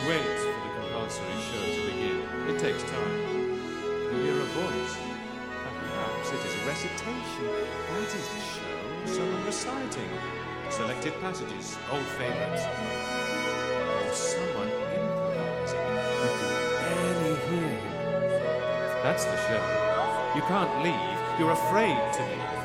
Wait 0.09 0.25
for 0.25 0.49
the 0.49 0.81
compulsory 0.81 1.37
show 1.37 1.61
to 1.75 1.81
begin. 1.85 2.25
It 2.49 2.59
takes 2.59 2.81
time. 2.81 3.19
You 4.09 4.23
hear 4.25 4.41
a 4.41 4.49
voice. 4.57 4.97
and 4.97 5.75
Perhaps 5.85 6.31
it 6.33 6.41
is 6.47 6.53
a 6.55 6.65
recitation. 6.65 7.45
That 7.93 8.09
is 8.09 8.27
the 8.33 8.41
show. 8.41 9.05
Someone 9.05 9.45
reciting. 9.45 10.09
Selected 10.71 11.13
passages, 11.21 11.77
old 11.91 12.05
favorites. 12.17 12.63
Or 12.65 14.11
someone 14.11 14.69
improvising. 14.97 15.77
You 15.77 16.29
can 16.39 16.55
barely 16.81 17.35
hear 17.45 17.69
him. 17.69 17.93
That's 19.03 19.25
the 19.25 19.37
show. 19.45 19.63
You 20.35 20.41
can't 20.41 20.83
leave. 20.83 21.39
You're 21.39 21.51
afraid 21.51 21.97
to 22.13 22.23
leave. 22.23 22.58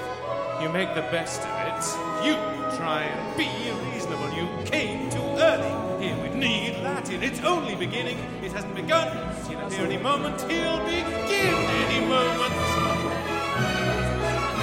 You 0.65 0.71
make 0.71 0.95
the 0.95 1.03
best 1.13 1.43
of 1.43 1.53
it. 1.69 1.85
You 2.25 2.33
try 2.79 3.03
and 3.03 3.37
be 3.37 3.51
reasonable. 3.93 4.33
You 4.33 4.49
came 4.65 5.11
too 5.11 5.21
early. 5.21 6.03
Here 6.03 6.17
we 6.23 6.31
need 6.31 6.83
Latin. 6.83 7.23
It's 7.23 7.41
only 7.41 7.75
beginning. 7.75 8.17
It 8.43 8.51
hasn't 8.53 8.75
begun. 8.75 9.13
He'll 9.47 9.61
appear 9.61 9.85
any 9.85 9.99
moment. 9.99 10.41
He'll 10.51 10.79
begin 10.87 11.55
any 11.85 12.01
moment. 12.09 12.55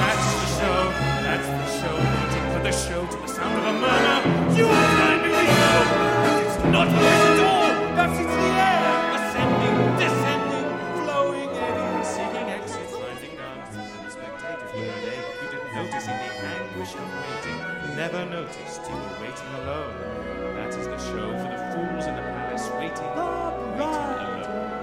That's 0.02 0.26
the 0.42 0.48
show. 0.58 0.90
That's 1.22 1.46
the 1.46 1.68
show. 1.80 1.94
Waiting 1.94 2.46
for 2.52 2.64
the 2.64 2.72
show 2.72 3.06
to 3.06 3.18
the 3.22 3.28
sound 3.28 3.60
of 3.60 3.66
a 3.68 3.74
murmur. 3.74 4.58
You 4.58 4.66
will 4.66 4.88
try 4.98 5.14
and 5.14 5.22
be 5.22 5.30
reasonable. 5.30 6.42
It's 6.42 6.58
not 6.74 6.88
at 6.88 7.40
all. 7.46 7.96
That's 7.96 8.18
it's 8.18 8.41
anguish 16.60 16.94
of 16.94 17.08
waiting. 17.22 17.96
Never 17.96 18.26
noticed 18.26 18.82
you 18.88 18.96
were 18.96 19.16
waiting 19.22 19.52
alone. 19.62 19.96
That 20.56 20.70
is 20.70 20.88
the 20.88 20.98
show 20.98 21.30
for 21.40 21.50
the 21.54 21.60
fools 21.72 22.06
in 22.06 22.16
the 22.16 22.22
palace 22.22 22.68
waiting. 22.78 22.92
Waiting 22.92 24.38
alone. 24.38 24.81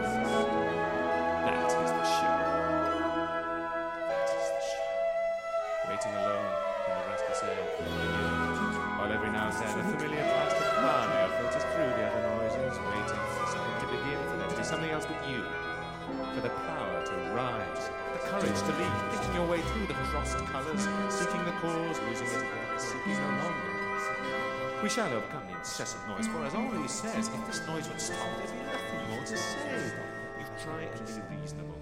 We 24.81 24.89
shall 24.89 25.13
overcome 25.13 25.43
the 25.51 25.59
incessant 25.59 26.07
noise, 26.07 26.29
for 26.29 26.45
as 26.45 26.55
Henri 26.55 26.87
says, 26.87 27.27
if 27.27 27.47
this 27.49 27.67
noise 27.67 27.89
would 27.89 28.01
stop, 28.01 28.19
there'd 28.39 28.53
be 28.53 28.59
nothing 28.65 29.11
more 29.11 29.25
to 29.25 29.37
say. 29.37 29.93
You 30.39 30.45
try 30.63 30.83
and 30.83 31.05
be 31.05 31.37
reasonable. 31.37 31.75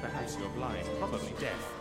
Perhaps 0.00 0.38
you're 0.38 0.48
blind, 0.50 0.88
probably 0.98 1.34
deaf. 1.38 1.72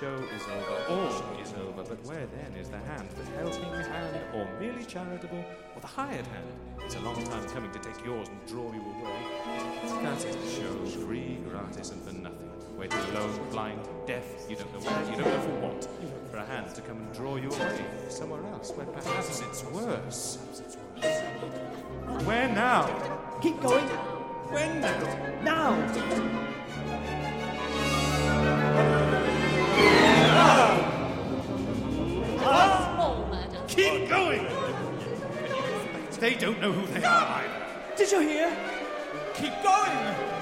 Show 0.00 0.14
is 0.14 0.42
over, 0.44 0.84
all 0.88 1.40
is 1.42 1.52
over, 1.60 1.82
but 1.82 2.02
where 2.06 2.24
then 2.24 2.56
is 2.58 2.70
the 2.70 2.78
hand, 2.78 3.10
that 3.10 3.26
held 3.36 3.52
me 3.52 3.68
the 3.76 3.82
helping 3.82 3.92
hand, 3.92 4.20
or 4.34 4.48
merely 4.58 4.84
charitable, 4.86 5.44
or 5.74 5.80
the 5.82 5.86
hired 5.86 6.26
hand? 6.26 6.46
It's 6.86 6.94
a 6.94 7.00
long 7.00 7.22
time 7.24 7.46
coming 7.48 7.70
to 7.72 7.78
take 7.78 8.02
yours 8.02 8.28
and 8.28 8.46
draw 8.46 8.72
you 8.72 8.80
away. 8.80 10.02
That 10.04 10.24
is 10.24 10.36
the 10.36 10.62
show, 10.62 10.86
free, 11.04 11.38
gratis, 11.50 11.90
and 11.90 12.02
for 12.02 12.14
nothing 12.14 12.48
waiting 12.82 12.98
alone, 13.14 13.38
blind, 13.52 13.80
deaf, 14.08 14.24
you 14.48 14.56
don't 14.56 14.72
know 14.72 14.80
where, 14.80 15.00
you 15.08 15.16
don't 15.16 15.32
know 15.32 15.40
for 15.40 15.68
what, 15.68 15.88
for 16.32 16.38
a 16.38 16.44
hand 16.44 16.74
to 16.74 16.80
come 16.80 16.96
and 16.96 17.12
draw 17.14 17.36
you 17.36 17.48
away 17.48 17.84
somewhere 18.08 18.44
else 18.46 18.72
where 18.72 18.86
perhaps 18.86 19.40
it's 19.40 19.62
worse. 19.66 20.38
Where 22.24 22.48
now? 22.48 22.86
Keep 23.40 23.60
going. 23.60 23.84
When 24.50 24.80
now? 24.80 24.98
Now! 25.44 25.76
Keep 33.68 34.08
going! 34.08 34.46
They 36.18 36.34
don't 36.34 36.60
know 36.60 36.72
who 36.72 36.86
they 36.92 37.04
are. 37.04 37.44
Did 37.96 38.10
you 38.10 38.20
hear? 38.22 38.56
Keep 39.34 39.62
going! 39.62 40.32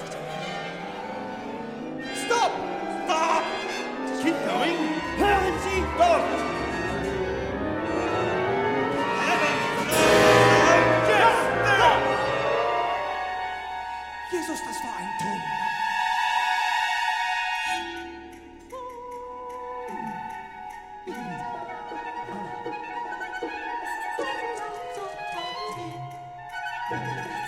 I 26.91 27.40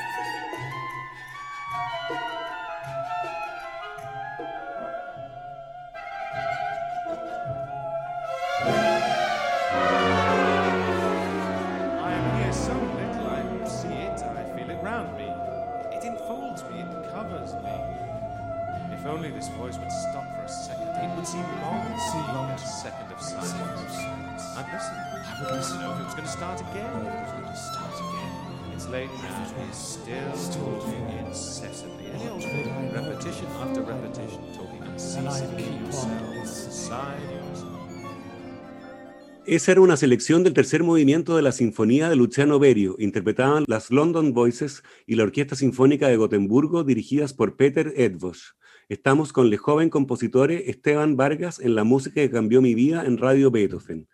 Esa 39.53 39.73
era 39.73 39.81
una 39.81 39.97
selección 39.97 40.41
del 40.41 40.55
tercer 40.55 40.81
movimiento 40.81 41.35
de 41.35 41.43
la 41.43 41.51
Sinfonía 41.51 42.09
de 42.09 42.15
Luciano 42.15 42.57
Berio. 42.57 42.95
Interpretaban 42.97 43.65
las 43.67 43.91
London 43.91 44.33
Voices 44.33 44.81
y 45.05 45.13
la 45.13 45.25
Orquesta 45.25 45.55
Sinfónica 45.55 46.07
de 46.07 46.17
Gotemburgo, 46.17 46.83
dirigidas 46.83 47.35
por 47.35 47.55
Peter 47.55 47.93
Edvosh. 47.95 48.53
Estamos 48.89 49.31
con 49.31 49.45
el 49.45 49.57
joven 49.57 49.91
compositor 49.91 50.51
Esteban 50.51 51.17
Vargas 51.17 51.59
en 51.59 51.75
la 51.75 51.83
música 51.83 52.15
que 52.15 52.31
cambió 52.31 52.63
mi 52.63 52.73
vida 52.73 53.05
en 53.05 53.19
Radio 53.19 53.51
Beethoven. 53.51 54.07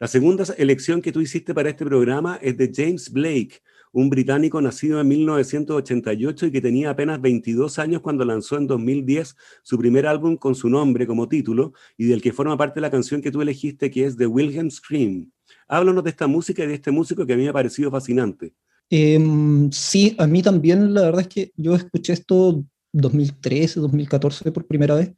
La 0.00 0.08
segunda 0.08 0.44
elección 0.56 1.02
que 1.02 1.12
tú 1.12 1.20
hiciste 1.20 1.52
para 1.52 1.68
este 1.68 1.84
programa 1.84 2.38
es 2.40 2.56
de 2.56 2.72
James 2.74 3.12
Blake, 3.12 3.60
un 3.92 4.10
británico 4.10 4.60
nacido 4.60 5.00
en 5.00 5.08
1988 5.08 6.46
y 6.46 6.50
que 6.50 6.60
tenía 6.60 6.90
apenas 6.90 7.20
22 7.20 7.78
años 7.78 8.02
cuando 8.02 8.24
lanzó 8.24 8.56
en 8.56 8.66
2010 8.66 9.36
su 9.62 9.78
primer 9.78 10.06
álbum 10.06 10.36
con 10.36 10.54
su 10.54 10.68
nombre 10.68 11.06
como 11.06 11.28
título 11.28 11.72
y 11.96 12.06
del 12.06 12.22
que 12.22 12.32
forma 12.32 12.56
parte 12.56 12.80
la 12.80 12.90
canción 12.90 13.22
que 13.22 13.30
tú 13.30 13.42
elegiste 13.42 13.90
que 13.90 14.04
es 14.04 14.16
The 14.16 14.26
Wilhelm 14.26 14.70
Scream. 14.70 15.30
Háblanos 15.68 16.04
de 16.04 16.10
esta 16.10 16.26
música 16.26 16.64
y 16.64 16.66
de 16.66 16.74
este 16.74 16.90
músico 16.90 17.26
que 17.26 17.32
a 17.32 17.36
mí 17.36 17.42
me 17.44 17.48
ha 17.48 17.52
parecido 17.52 17.90
fascinante. 17.90 18.52
Em, 18.88 19.70
sí, 19.72 20.14
a 20.18 20.26
mí 20.26 20.42
también 20.42 20.94
la 20.94 21.02
verdad 21.02 21.22
es 21.22 21.28
que 21.28 21.52
yo 21.56 21.74
escuché 21.74 22.12
esto 22.12 22.64
2013, 22.92 23.80
2014 23.80 24.52
por 24.52 24.66
primera 24.66 24.94
vez, 24.94 25.12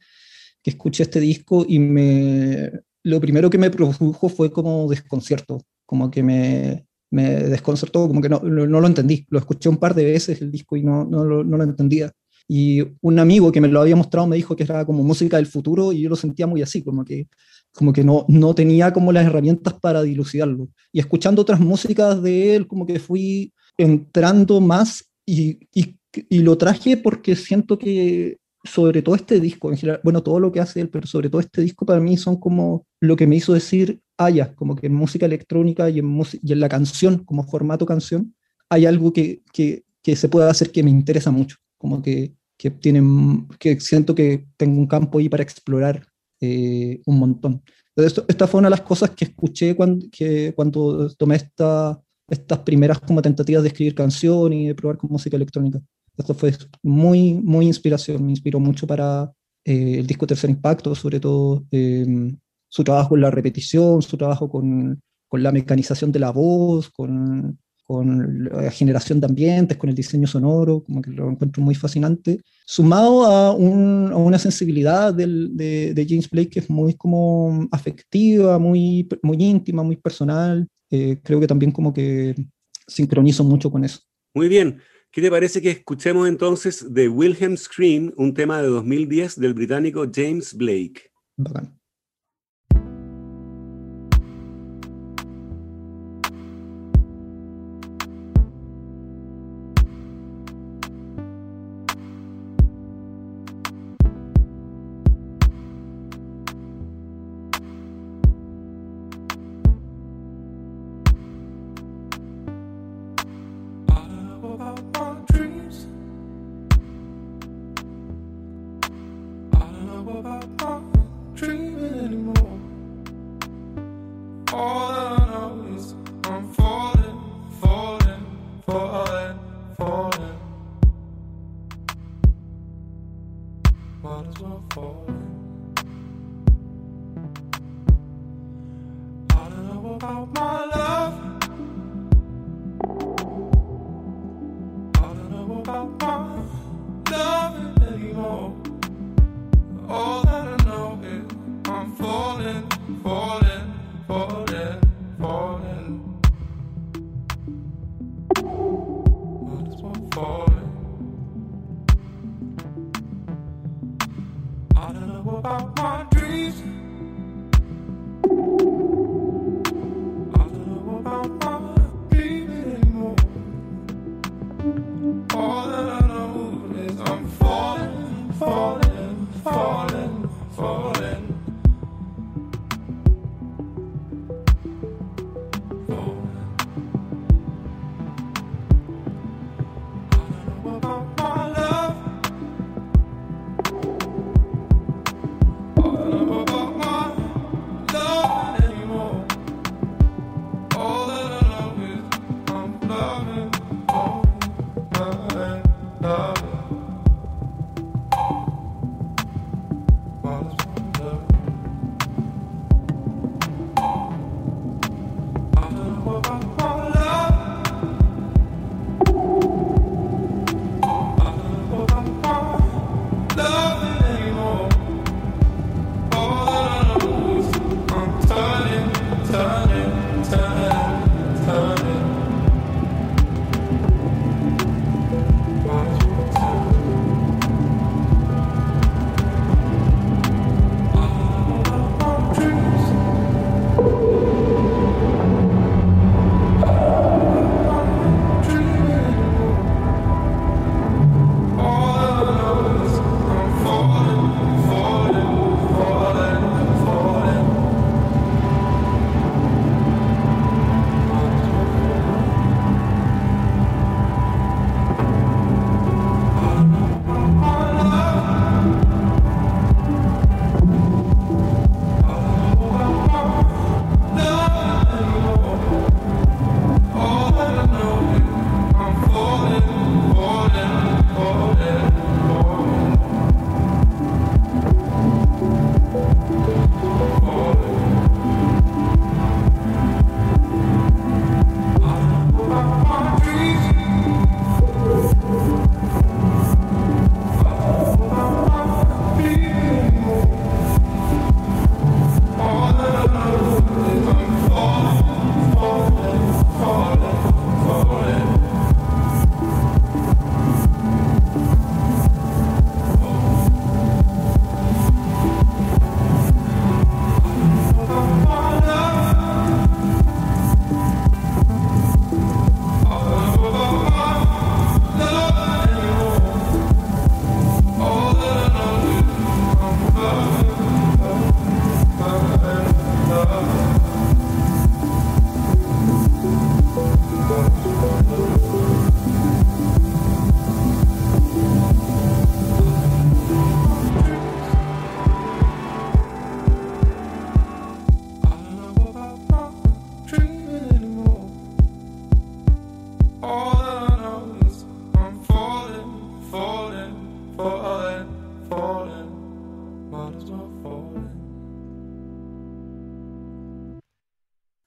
que 0.63 0.71
escuché 0.71 1.03
este 1.03 1.19
disco 1.19 1.65
y 1.67 1.79
me, 1.79 2.71
lo 3.03 3.19
primero 3.21 3.49
que 3.49 3.57
me 3.57 3.69
produjo 3.69 4.29
fue 4.29 4.51
como 4.51 4.87
desconcierto, 4.89 5.61
como 5.85 6.09
que 6.11 6.23
me, 6.23 6.85
me 7.11 7.35
desconcertó, 7.43 8.07
como 8.07 8.21
que 8.21 8.29
no, 8.29 8.39
no, 8.39 8.81
lo 8.81 8.87
entendí. 8.87 9.25
Lo 9.29 9.39
escuché 9.39 9.69
un 9.69 9.77
par 9.77 9.95
de 9.95 10.05
veces 10.05 10.41
el 10.41 10.51
disco 10.51 10.75
y 10.77 10.83
no, 10.83 11.05
no, 11.05 11.23
lo, 11.23 11.43
no 11.43 11.57
lo 11.57 11.63
entendía. 11.63 12.11
Y 12.47 12.81
un 13.01 13.19
amigo 13.19 13.51
que 13.51 13.61
me 13.61 13.67
lo 13.67 13.79
había 13.79 13.95
mostrado 13.95 14.27
me 14.27 14.35
dijo 14.35 14.55
que 14.55 14.63
era 14.63 14.83
como 14.85 15.03
música 15.03 15.37
del 15.37 15.45
futuro 15.45 15.93
y 15.93 16.01
yo 16.01 16.09
lo 16.09 16.15
sentía 16.15 16.47
muy 16.47 16.61
así, 16.63 16.81
como 16.81 17.05
que, 17.05 17.27
como 17.73 17.93
que 17.93 18.03
no, 18.03 18.25
no 18.27 18.55
tenía 18.55 18.91
como 18.91 19.11
las 19.11 19.25
herramientas 19.27 19.75
para 19.75 20.01
dilucidarlo. 20.01 20.69
Y 20.91 20.99
escuchando 20.99 21.43
otras 21.43 21.59
músicas 21.59 22.21
de 22.23 22.55
él, 22.55 22.67
como 22.67 22.87
que 22.87 22.99
fui 22.99 23.53
entrando 23.77 24.61
más 24.61 25.05
y, 25.25 25.59
y, 25.73 25.95
y 26.27 26.39
lo 26.39 26.57
traje 26.57 26.97
porque 26.97 27.35
siento 27.35 27.77
que 27.77 28.37
sobre 28.63 29.01
todo 29.01 29.15
este 29.15 29.39
disco 29.39 29.71
en 29.71 29.77
general, 29.77 30.01
bueno, 30.03 30.21
todo 30.21 30.39
lo 30.39 30.51
que 30.51 30.59
hace 30.59 30.81
él, 30.81 30.89
pero 30.89 31.07
sobre 31.07 31.29
todo 31.29 31.41
este 31.41 31.61
disco 31.61 31.85
para 31.85 31.99
mí 31.99 32.17
son 32.17 32.37
como 32.39 32.85
lo 32.99 33.15
que 33.15 33.27
me 33.27 33.37
hizo 33.37 33.53
decir, 33.53 34.01
ah, 34.17 34.29
ya, 34.29 34.53
como 34.55 34.75
que 34.75 34.87
en 34.87 34.93
música 34.93 35.25
electrónica 35.25 35.89
y 35.89 35.99
en, 35.99 36.21
y 36.41 36.51
en 36.51 36.59
la 36.59 36.69
canción, 36.69 37.23
como 37.23 37.43
formato 37.43 37.85
canción, 37.85 38.35
hay 38.69 38.85
algo 38.85 39.13
que, 39.13 39.41
que, 39.53 39.83
que 40.03 40.15
se 40.15 40.29
puede 40.29 40.49
hacer 40.49 40.71
que 40.71 40.83
me 40.83 40.89
interesa 40.89 41.31
mucho, 41.31 41.57
como 41.77 42.01
que, 42.01 42.33
que, 42.57 42.69
tienen, 42.69 43.47
que 43.59 43.79
siento 43.79 44.13
que 44.13 44.47
tengo 44.57 44.79
un 44.79 44.87
campo 44.87 45.19
ahí 45.19 45.29
para 45.29 45.43
explorar 45.43 46.05
eh, 46.41 47.01
un 47.05 47.19
montón. 47.19 47.63
Entonces, 47.95 48.23
esta 48.27 48.47
fue 48.47 48.59
una 48.59 48.67
de 48.67 48.75
las 48.75 48.81
cosas 48.81 49.11
que 49.11 49.25
escuché 49.25 49.75
cuando, 49.75 50.05
que, 50.11 50.53
cuando 50.55 51.09
tomé 51.15 51.35
esta, 51.35 51.99
estas 52.29 52.59
primeras 52.59 52.99
como 52.99 53.21
tentativas 53.21 53.63
de 53.63 53.69
escribir 53.69 53.95
canción 53.95 54.53
y 54.53 54.67
de 54.67 54.75
probar 54.75 54.97
con 54.97 55.09
música 55.11 55.35
electrónica. 55.35 55.81
Esto 56.19 56.33
fue 56.33 56.53
muy, 56.83 57.33
muy 57.33 57.65
inspiración, 57.65 58.25
me 58.25 58.31
inspiró 58.31 58.59
mucho 58.59 58.85
para 58.85 59.31
eh, 59.63 59.99
el 59.99 60.07
disco 60.07 60.27
Tercer 60.27 60.49
Impacto, 60.49 60.93
sobre 60.93 61.19
todo 61.19 61.65
eh, 61.71 62.05
su 62.67 62.83
trabajo 62.83 63.15
en 63.15 63.21
la 63.21 63.31
repetición, 63.31 64.01
su 64.01 64.17
trabajo 64.17 64.49
con, 64.49 65.01
con 65.27 65.43
la 65.43 65.51
mecanización 65.51 66.11
de 66.11 66.19
la 66.19 66.31
voz, 66.31 66.89
con, 66.89 67.57
con, 67.85 68.49
la 68.51 68.69
generación 68.69 69.19
de 69.19 69.27
ambientes, 69.27 69.77
con 69.77 69.89
el 69.89 69.95
diseño 69.95 70.27
sonoro, 70.27 70.83
como 70.83 71.01
que 71.01 71.11
lo 71.11 71.29
encuentro 71.31 71.63
muy 71.63 71.73
fascinante, 71.73 72.41
sumado 72.65 73.25
a, 73.25 73.53
un, 73.53 74.11
a 74.11 74.17
una 74.17 74.37
sensibilidad 74.37 75.13
del, 75.13 75.55
de, 75.55 75.93
de, 75.93 76.05
James 76.07 76.29
Blake 76.29 76.49
que 76.49 76.59
es 76.59 76.69
muy 76.69 76.93
como 76.95 77.67
afectiva, 77.71 78.59
muy, 78.59 79.07
muy 79.23 79.37
íntima, 79.37 79.83
muy 79.83 79.95
personal. 79.95 80.67
Eh, 80.91 81.19
creo 81.23 81.39
que 81.39 81.47
también 81.47 81.71
como 81.71 81.93
que 81.93 82.35
sincronizo 82.87 83.43
mucho 83.43 83.71
con 83.71 83.85
eso. 83.85 83.99
Muy 84.33 84.49
bien. 84.49 84.79
¿Qué 85.11 85.23
te 85.23 85.31
parece 85.31 85.59
que 85.59 85.71
escuchemos 85.71 86.27
entonces 86.27 86.93
de 86.93 87.09
Wilhelm 87.09 87.57
Scream, 87.57 88.13
un 88.15 88.35
tema 88.35 88.61
de 88.61 88.67
2010 88.67 89.39
del 89.39 89.55
británico 89.55 90.05
James 90.13 90.53
Blake? 90.53 91.11
Bacán. 91.35 91.78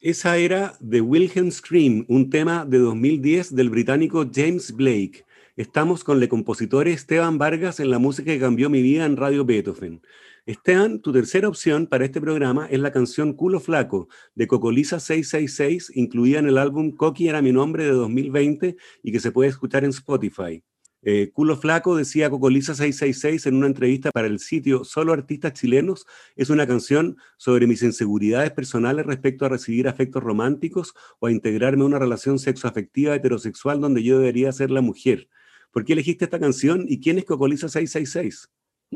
Esa 0.04 0.36
era 0.36 0.76
The 0.80 1.00
Wilhelm 1.00 1.52
Scream, 1.52 2.04
un 2.08 2.28
tema 2.28 2.64
de 2.64 2.78
2010 2.78 3.54
del 3.54 3.70
británico 3.70 4.28
James 4.34 4.72
Blake. 4.72 5.24
Estamos 5.54 6.02
con 6.02 6.20
el 6.20 6.28
compositor 6.28 6.88
Esteban 6.88 7.38
Vargas 7.38 7.78
en 7.78 7.88
la 7.88 8.00
música 8.00 8.32
que 8.32 8.40
cambió 8.40 8.68
mi 8.68 8.82
vida 8.82 9.04
en 9.04 9.16
Radio 9.16 9.44
Beethoven. 9.44 10.02
Esteban, 10.44 10.98
tu 11.02 11.12
tercera 11.12 11.46
opción 11.46 11.86
para 11.86 12.04
este 12.04 12.20
programa 12.20 12.66
es 12.66 12.80
la 12.80 12.90
canción 12.90 13.32
Culo 13.32 13.60
Flaco 13.60 14.08
de 14.34 14.48
Cocolisa 14.48 14.98
666, 14.98 15.92
incluida 15.94 16.40
en 16.40 16.48
el 16.48 16.58
álbum 16.58 16.90
Coqui 16.90 17.28
era 17.28 17.40
mi 17.40 17.52
nombre 17.52 17.84
de 17.84 17.92
2020 17.92 18.74
y 19.04 19.12
que 19.12 19.20
se 19.20 19.30
puede 19.30 19.50
escuchar 19.50 19.84
en 19.84 19.90
Spotify. 19.90 20.64
Eh, 21.04 21.30
Culo 21.32 21.56
Flaco, 21.56 21.96
decía 21.96 22.30
Cocolisa 22.30 22.74
666 22.74 23.46
en 23.46 23.56
una 23.56 23.66
entrevista 23.66 24.12
para 24.12 24.28
el 24.28 24.38
sitio 24.38 24.84
Solo 24.84 25.12
Artistas 25.12 25.52
Chilenos, 25.54 26.06
es 26.36 26.48
una 26.48 26.64
canción 26.64 27.16
sobre 27.38 27.66
mis 27.66 27.82
inseguridades 27.82 28.52
personales 28.52 29.04
respecto 29.04 29.44
a 29.44 29.48
recibir 29.48 29.88
afectos 29.88 30.22
románticos 30.22 30.94
o 31.18 31.26
a 31.26 31.32
integrarme 31.32 31.82
a 31.82 31.86
una 31.86 31.98
relación 31.98 32.38
sexoafectiva 32.38 33.16
heterosexual 33.16 33.80
donde 33.80 34.04
yo 34.04 34.20
debería 34.20 34.52
ser 34.52 34.70
la 34.70 34.80
mujer. 34.80 35.28
¿Por 35.72 35.84
qué 35.84 35.94
elegiste 35.94 36.24
esta 36.24 36.38
canción 36.38 36.84
y 36.88 37.00
quién 37.00 37.18
es 37.18 37.24
Cocolisa 37.24 37.68
666? 37.68 38.48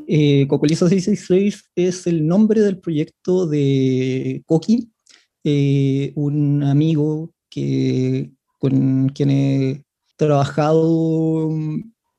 Eh, 0.06 0.46
Cocolisa 0.46 0.88
666 0.88 1.70
es 1.74 2.06
el 2.06 2.24
nombre 2.24 2.60
del 2.60 2.78
proyecto 2.78 3.48
de 3.48 4.44
Coqui, 4.46 4.92
eh, 5.42 6.12
un 6.14 6.62
amigo 6.62 7.32
que, 7.48 8.30
con 8.58 9.08
quien 9.08 9.30
he 9.30 9.84
trabajado 10.16 11.50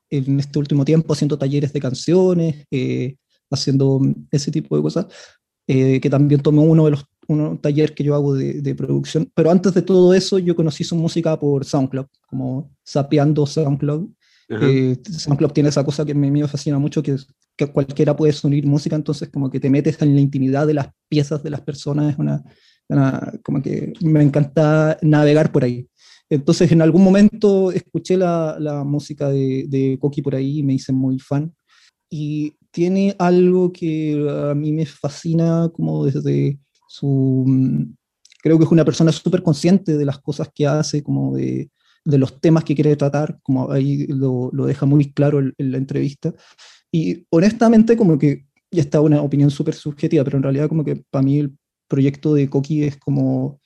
en 0.10 0.40
este 0.40 0.60
último 0.60 0.86
tiempo 0.86 1.14
haciendo 1.14 1.38
talleres 1.38 1.74
de 1.74 1.80
canciones, 1.80 2.66
eh, 2.72 3.16
haciendo 3.50 4.02
ese 4.32 4.52
tipo 4.52 4.76
de 4.76 4.82
cosas, 4.82 5.08
eh, 5.68 6.00
que 6.00 6.10
también 6.10 6.42
tomó 6.42 6.64
uno 6.64 6.86
de 6.86 6.92
los 6.92 7.06
uno, 7.28 7.60
talleres 7.62 7.92
que 7.92 8.04
yo 8.04 8.16
hago 8.16 8.34
de, 8.36 8.62
de, 8.62 8.76
producción. 8.76 9.30
Pero 9.36 9.52
antes 9.52 9.74
de 9.74 9.82
todo 9.82 10.14
eso, 10.14 10.40
yo 10.40 10.56
conocí 10.56 10.84
su 10.84 10.96
música 10.96 11.38
por 11.38 11.66
SoundCloud, 11.66 12.06
como 12.28 12.72
sapeando 12.84 13.46
SoundCloud. 13.46 14.08
Eh, 14.50 14.96
SoundCloud 15.04 15.52
tiene 15.52 15.70
esa 15.70 15.84
cosa 15.84 16.06
que 16.06 16.14
me, 16.14 16.32
me 16.32 16.48
fascina 16.48 16.80
mucho, 16.80 17.04
que, 17.04 17.18
que 17.58 17.68
cualquiera 17.68 18.16
puede 18.16 18.34
unir 18.44 18.66
música, 18.66 18.96
entonces 18.96 19.30
como 19.30 19.50
que 19.50 19.60
te 19.60 19.70
metes 19.70 20.02
en 20.02 20.16
la 20.16 20.22
intimidad 20.22 20.66
de 20.66 20.76
las 20.76 20.88
piezas 21.10 21.44
de 21.44 21.50
las 21.50 21.62
personas, 21.62 22.14
es 22.14 22.18
una, 22.18 22.42
una 22.88 23.34
como 23.44 23.62
que 23.62 23.92
me 24.02 24.24
encanta 24.24 24.98
navegar 25.02 25.52
por 25.52 25.66
ahí. 25.66 25.86
Entonces, 26.30 26.72
en 26.72 26.82
algún 26.82 27.04
momento 27.04 27.72
escuché 27.72 28.18
la, 28.18 28.58
la 28.60 28.84
música 28.84 29.30
de, 29.30 29.66
de 29.68 29.98
Coqui 30.00 30.22
por 30.22 30.36
ahí 30.36 30.60
y 30.60 30.64
me 30.64 30.74
hice 30.74 30.92
muy 30.92 31.20
fan. 31.20 31.54
Y 32.10 32.56
tiene 32.72 33.16
algo 33.20 33.72
que 33.72 34.28
a 34.30 34.54
mí 34.54 34.72
me 34.72 34.86
fascina 34.86 35.70
como 35.74 36.06
desde 36.06 36.60
su... 36.88 37.46
Creo 38.42 38.58
que 38.58 38.66
es 38.66 38.72
una 38.72 38.86
persona 38.86 39.12
súper 39.12 39.42
consciente 39.42 39.98
de 39.98 40.06
las 40.06 40.20
cosas 40.20 40.50
que 40.54 40.68
hace, 40.68 41.02
como 41.02 41.36
de, 41.36 41.70
de, 42.06 42.18
los 42.18 42.40
temas 42.40 42.64
que 42.64 42.76
quiere 42.76 42.96
tratar, 42.96 43.40
como 43.42 43.72
ahí 43.72 44.06
lo, 44.08 44.50
lo 44.54 44.66
deja 44.66 44.86
muy 44.86 45.12
claro 45.12 45.40
en, 45.40 45.54
en, 45.58 45.72
la 45.72 45.78
entrevista. 45.78 46.34
Y 46.92 47.26
honestamente, 47.30 47.98
como 47.98 48.18
que 48.18 48.46
ya 48.72 48.82
está 48.82 49.02
una 49.02 49.22
opinión 49.22 49.50
súper 49.50 49.74
subjetiva, 49.74 50.24
pero 50.24 50.38
en 50.38 50.44
realidad 50.44 50.70
como 50.70 50.86
que 50.86 51.04
para 51.10 51.24
mí 51.24 51.40
el 51.40 51.58
proyecto 51.88 52.34
de 52.34 52.50
Coqui 52.50 52.84
es 52.84 52.98
como 52.98 53.60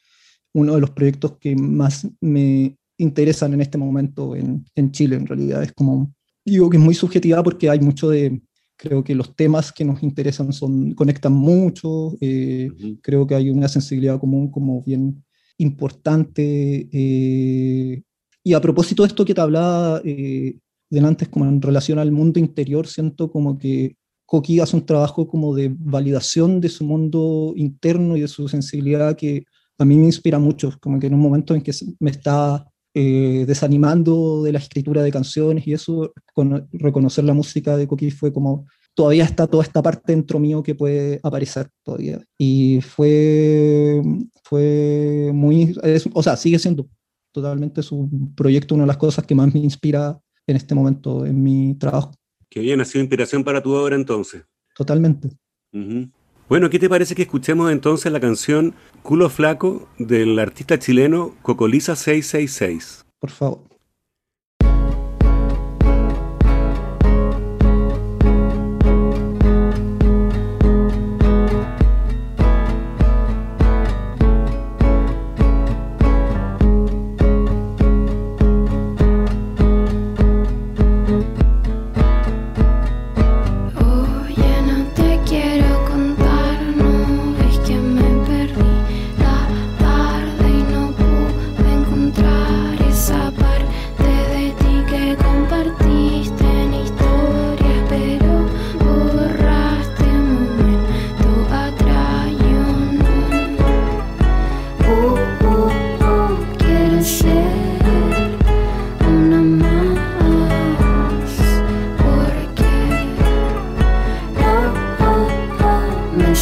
uno 0.54 0.76
de 0.76 0.82
los 0.82 0.92
proyectos 0.92 1.38
que 1.38 1.56
más 1.56 2.08
me 2.20 2.76
interesan 2.98 3.54
en 3.54 3.62
este 3.62 3.78
momento 3.78 4.36
en, 4.36 4.66
en, 4.76 4.92
Chile, 4.92 5.16
en 5.16 5.28
realidad. 5.28 5.64
Es 5.64 5.74
como, 5.74 6.14
digo 6.46 6.70
que 6.70 6.78
es 6.78 6.84
muy 6.84 6.94
subjetiva 6.94 7.42
porque 7.42 7.70
hay 7.70 7.80
mucho 7.80 8.10
de, 8.10 8.42
creo 8.78 9.04
que 9.04 9.16
los 9.16 9.36
temas 9.36 9.72
que 9.72 9.86
nos 9.86 10.02
interesan 10.02 10.52
son, 10.52 10.94
conectan 10.94 11.34
mucho, 11.34 12.16
eh, 12.20 12.70
uh 12.72 12.76
-huh. 12.76 13.00
creo 13.02 13.28
que 13.28 13.36
hay 13.36 13.50
una 13.50 13.68
sensibilidad 13.68 14.20
común 14.20 14.50
como 14.52 14.82
bien 14.84 15.24
importante. 15.58 16.90
Eh, 16.92 18.02
y 18.44 18.54
a 18.54 18.62
propósito 18.62 19.04
de 19.04 19.08
esto 19.08 19.24
que 19.24 19.36
te 19.36 19.42
hablaba 19.42 20.02
eh, 20.04 20.58
antes, 21.00 21.30
como 21.30 21.46
en 21.46 21.62
relación 21.62 22.00
al 22.00 22.12
mundo 22.12 22.40
interior, 22.40 22.88
siento 22.88 23.32
como 23.32 23.58
que 23.58 23.96
Coqui 24.26 24.60
hace 24.60 24.76
un 24.76 24.86
trabajo 24.86 25.28
como 25.28 25.54
de 25.54 25.74
validación 25.78 26.60
de 26.60 26.70
su 26.70 26.84
mundo 26.84 27.54
interno 27.56 28.18
y 28.18 28.22
de 28.22 28.28
su 28.28 28.48
sensibilidad 28.48 29.16
que 29.16 29.44
a 29.82 29.86
mí 29.86 29.98
me 29.98 30.06
inspira 30.06 30.38
mucho, 30.38 30.78
como 30.80 31.00
que 31.00 31.08
en 31.08 31.16
un 31.16 31.20
momento 31.20 31.56
en 31.56 31.62
que 31.64 31.72
me 32.00 32.12
está 32.12 32.72
eh, 32.94 33.46
desanimando 33.48 34.44
de 34.44 34.52
la 34.52 34.60
escritura 34.60 35.02
de 35.02 35.12
canciones 35.12 35.66
y 35.66 35.74
eso, 35.74 36.14
con, 36.36 36.70
reconocer 36.72 37.24
la 37.24 37.34
música 37.34 37.76
de 37.76 37.88
Coqui 37.88 38.12
fue 38.12 38.32
como, 38.32 38.68
todavía 38.94 39.24
está 39.24 39.48
toda 39.48 39.64
esta 39.64 39.82
parte 39.82 40.14
dentro 40.14 40.38
mío 40.40 40.62
que 40.62 40.76
puede 40.76 41.20
aparecer 41.24 41.68
todavía. 41.84 42.24
Y 42.38 42.80
fue, 42.82 44.04
fue 44.44 45.32
muy, 45.34 45.76
es, 45.82 46.08
o 46.14 46.22
sea, 46.22 46.38
sigue 46.38 46.60
siendo 46.60 46.88
totalmente 47.32 47.82
su 47.82 48.08
proyecto 48.36 48.76
una 48.76 48.84
de 48.84 48.90
las 48.90 48.98
cosas 48.98 49.26
que 49.26 49.34
más 49.34 49.52
me 49.52 49.62
inspira 49.62 50.20
en 50.46 50.58
este 50.58 50.76
momento 50.76 51.26
en 51.26 51.42
mi 51.42 51.74
trabajo. 51.74 52.14
Qué 52.52 52.60
bien, 52.60 52.82
ha 52.82 52.86
sido 52.86 53.02
inspiración 53.02 53.44
para 53.44 53.64
tu 53.64 53.74
obra 53.74 53.96
entonces. 53.96 54.44
Totalmente. 54.76 55.30
Uh 55.74 55.80
-huh. 55.80 56.12
Bueno, 56.50 56.70
¿qué 56.70 56.80
te 56.80 56.90
parece 56.90 57.16
que 57.16 57.22
escuchemos 57.22 57.72
entonces 57.72 58.12
la 58.12 58.20
canción 58.20 58.76
Culo 59.04 59.30
Flaco 59.30 59.88
del 59.98 60.38
artista 60.38 60.78
chileno 60.78 61.34
Cocolisa 61.42 61.96
666? 61.96 63.06
Por 63.20 63.30
favor. 63.30 63.71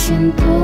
Después 0.09 0.58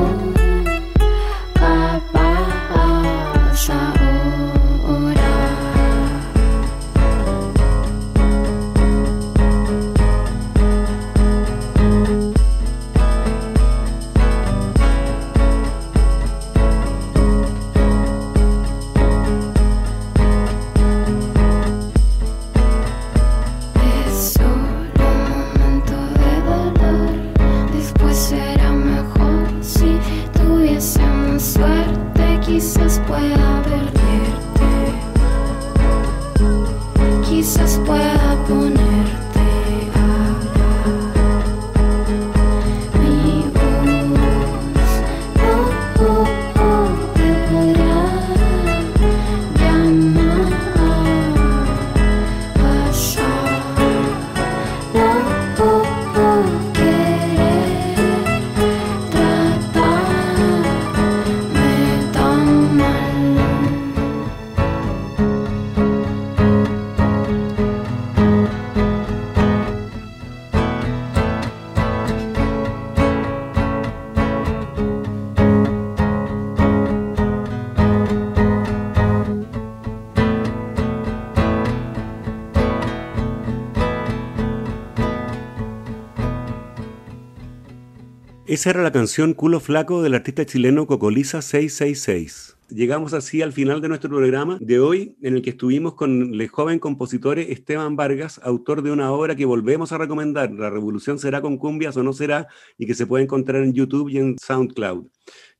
Esa 88.56 88.70
era 88.70 88.82
la 88.82 88.90
canción 88.90 89.34
Culo 89.34 89.60
Flaco 89.60 90.02
del 90.02 90.14
artista 90.14 90.46
chileno 90.46 90.86
Cocoliza 90.86 91.42
666. 91.42 92.56
Llegamos 92.70 93.12
así 93.12 93.42
al 93.42 93.52
final 93.52 93.82
de 93.82 93.88
nuestro 93.88 94.08
programa 94.08 94.56
de 94.62 94.80
hoy, 94.80 95.14
en 95.20 95.34
el 95.34 95.42
que 95.42 95.50
estuvimos 95.50 95.92
con 95.92 96.32
el 96.32 96.48
joven 96.48 96.78
compositor 96.78 97.38
Esteban 97.38 97.96
Vargas, 97.96 98.40
autor 98.42 98.80
de 98.80 98.92
una 98.92 99.12
obra 99.12 99.36
que 99.36 99.44
volvemos 99.44 99.92
a 99.92 99.98
recomendar, 99.98 100.50
La 100.52 100.70
Revolución 100.70 101.18
será 101.18 101.42
con 101.42 101.58
cumbias 101.58 101.98
o 101.98 102.02
no 102.02 102.14
será, 102.14 102.48
y 102.78 102.86
que 102.86 102.94
se 102.94 103.06
puede 103.06 103.24
encontrar 103.24 103.62
en 103.62 103.74
YouTube 103.74 104.08
y 104.08 104.16
en 104.16 104.36
SoundCloud. 104.42 105.04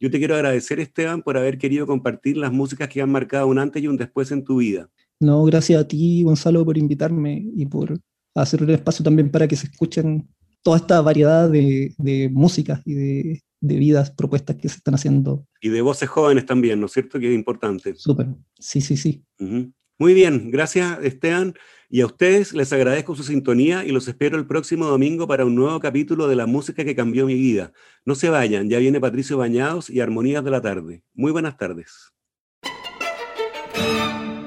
Yo 0.01 0.11
te 0.11 0.17
quiero 0.17 0.35
agradecer, 0.35 0.81
Esteban, 0.81 1.21
por 1.21 1.37
haber 1.37 1.59
querido 1.59 1.87
compartir 1.87 2.39
las 2.39 2.51
músicas 2.51 2.89
que 2.89 3.03
han 3.03 3.13
marcado 3.13 3.47
un 3.49 3.59
antes 3.59 3.83
y 3.83 3.89
un 3.89 3.99
después 3.99 4.33
en 4.33 4.43
tu 4.43 4.57
vida. 4.57 4.89
No, 5.21 5.45
gracias 5.45 5.83
a 5.83 5.87
ti, 5.87 6.23
Gonzalo, 6.23 6.65
por 6.65 6.79
invitarme 6.79 7.45
y 7.55 7.67
por 7.67 8.01
hacer 8.35 8.63
un 8.63 8.71
espacio 8.71 9.05
también 9.05 9.31
para 9.31 9.47
que 9.47 9.57
se 9.57 9.67
escuchen 9.67 10.31
toda 10.63 10.79
esta 10.79 11.01
variedad 11.01 11.49
de, 11.49 11.95
de 11.99 12.29
músicas 12.33 12.81
y 12.85 12.95
de, 12.95 13.43
de, 13.61 13.77
vidas, 13.77 14.11
propuestas 14.11 14.57
que 14.57 14.69
se 14.69 14.77
están 14.77 14.95
haciendo. 14.95 15.47
Y 15.61 15.69
de 15.69 15.81
voces 15.81 16.09
jóvenes 16.09 16.47
también, 16.47 16.81
¿no 16.81 16.87
es 16.87 16.93
cierto? 16.93 17.19
Que 17.19 17.29
es 17.29 17.35
importante. 17.35 17.95
Súper, 17.97 18.29
sí, 18.59 18.81
sí, 18.81 18.97
sí. 18.97 19.25
Uh 19.39 19.45
-huh. 19.45 19.73
Muy 19.99 20.13
bien, 20.13 20.51
gracias 20.51 20.99
Esteban. 21.03 21.55
Y 21.89 22.01
a 22.01 22.07
ustedes 22.07 22.53
les 22.53 22.73
agradezco 22.73 23.15
su 23.15 23.23
sintonía 23.23 23.85
y 23.85 23.93
los 23.93 24.09
espero 24.09 24.37
el 24.37 24.47
próximo 24.47 24.87
domingo 24.87 25.29
para 25.29 25.45
un 25.45 25.55
nuevo 25.55 25.79
capítulo 25.79 26.27
de 26.27 26.35
la 26.35 26.47
música 26.47 26.85
que 26.85 26.97
cambió 26.97 27.27
mi 27.27 27.35
vida. 27.35 27.73
No 28.05 28.15
se 28.15 28.29
vayan, 28.29 28.69
ya 28.69 28.79
viene 28.79 29.01
Patricio 29.01 29.39
Bañados 29.39 29.89
y 29.89 30.01
Armonías 30.01 30.45
de 30.45 30.51
la 30.51 30.61
Tarde. 30.61 31.05
Muy 31.15 31.33
buenas 31.33 31.57
tardes. 31.57 32.13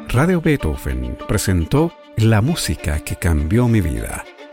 Radio 0.10 0.42
Beethoven 0.42 1.18
presentó 1.28 1.94
La 2.18 2.42
música 2.42 3.00
que 3.00 3.16
cambió 3.16 3.68
mi 3.68 3.80
vida 3.80 4.26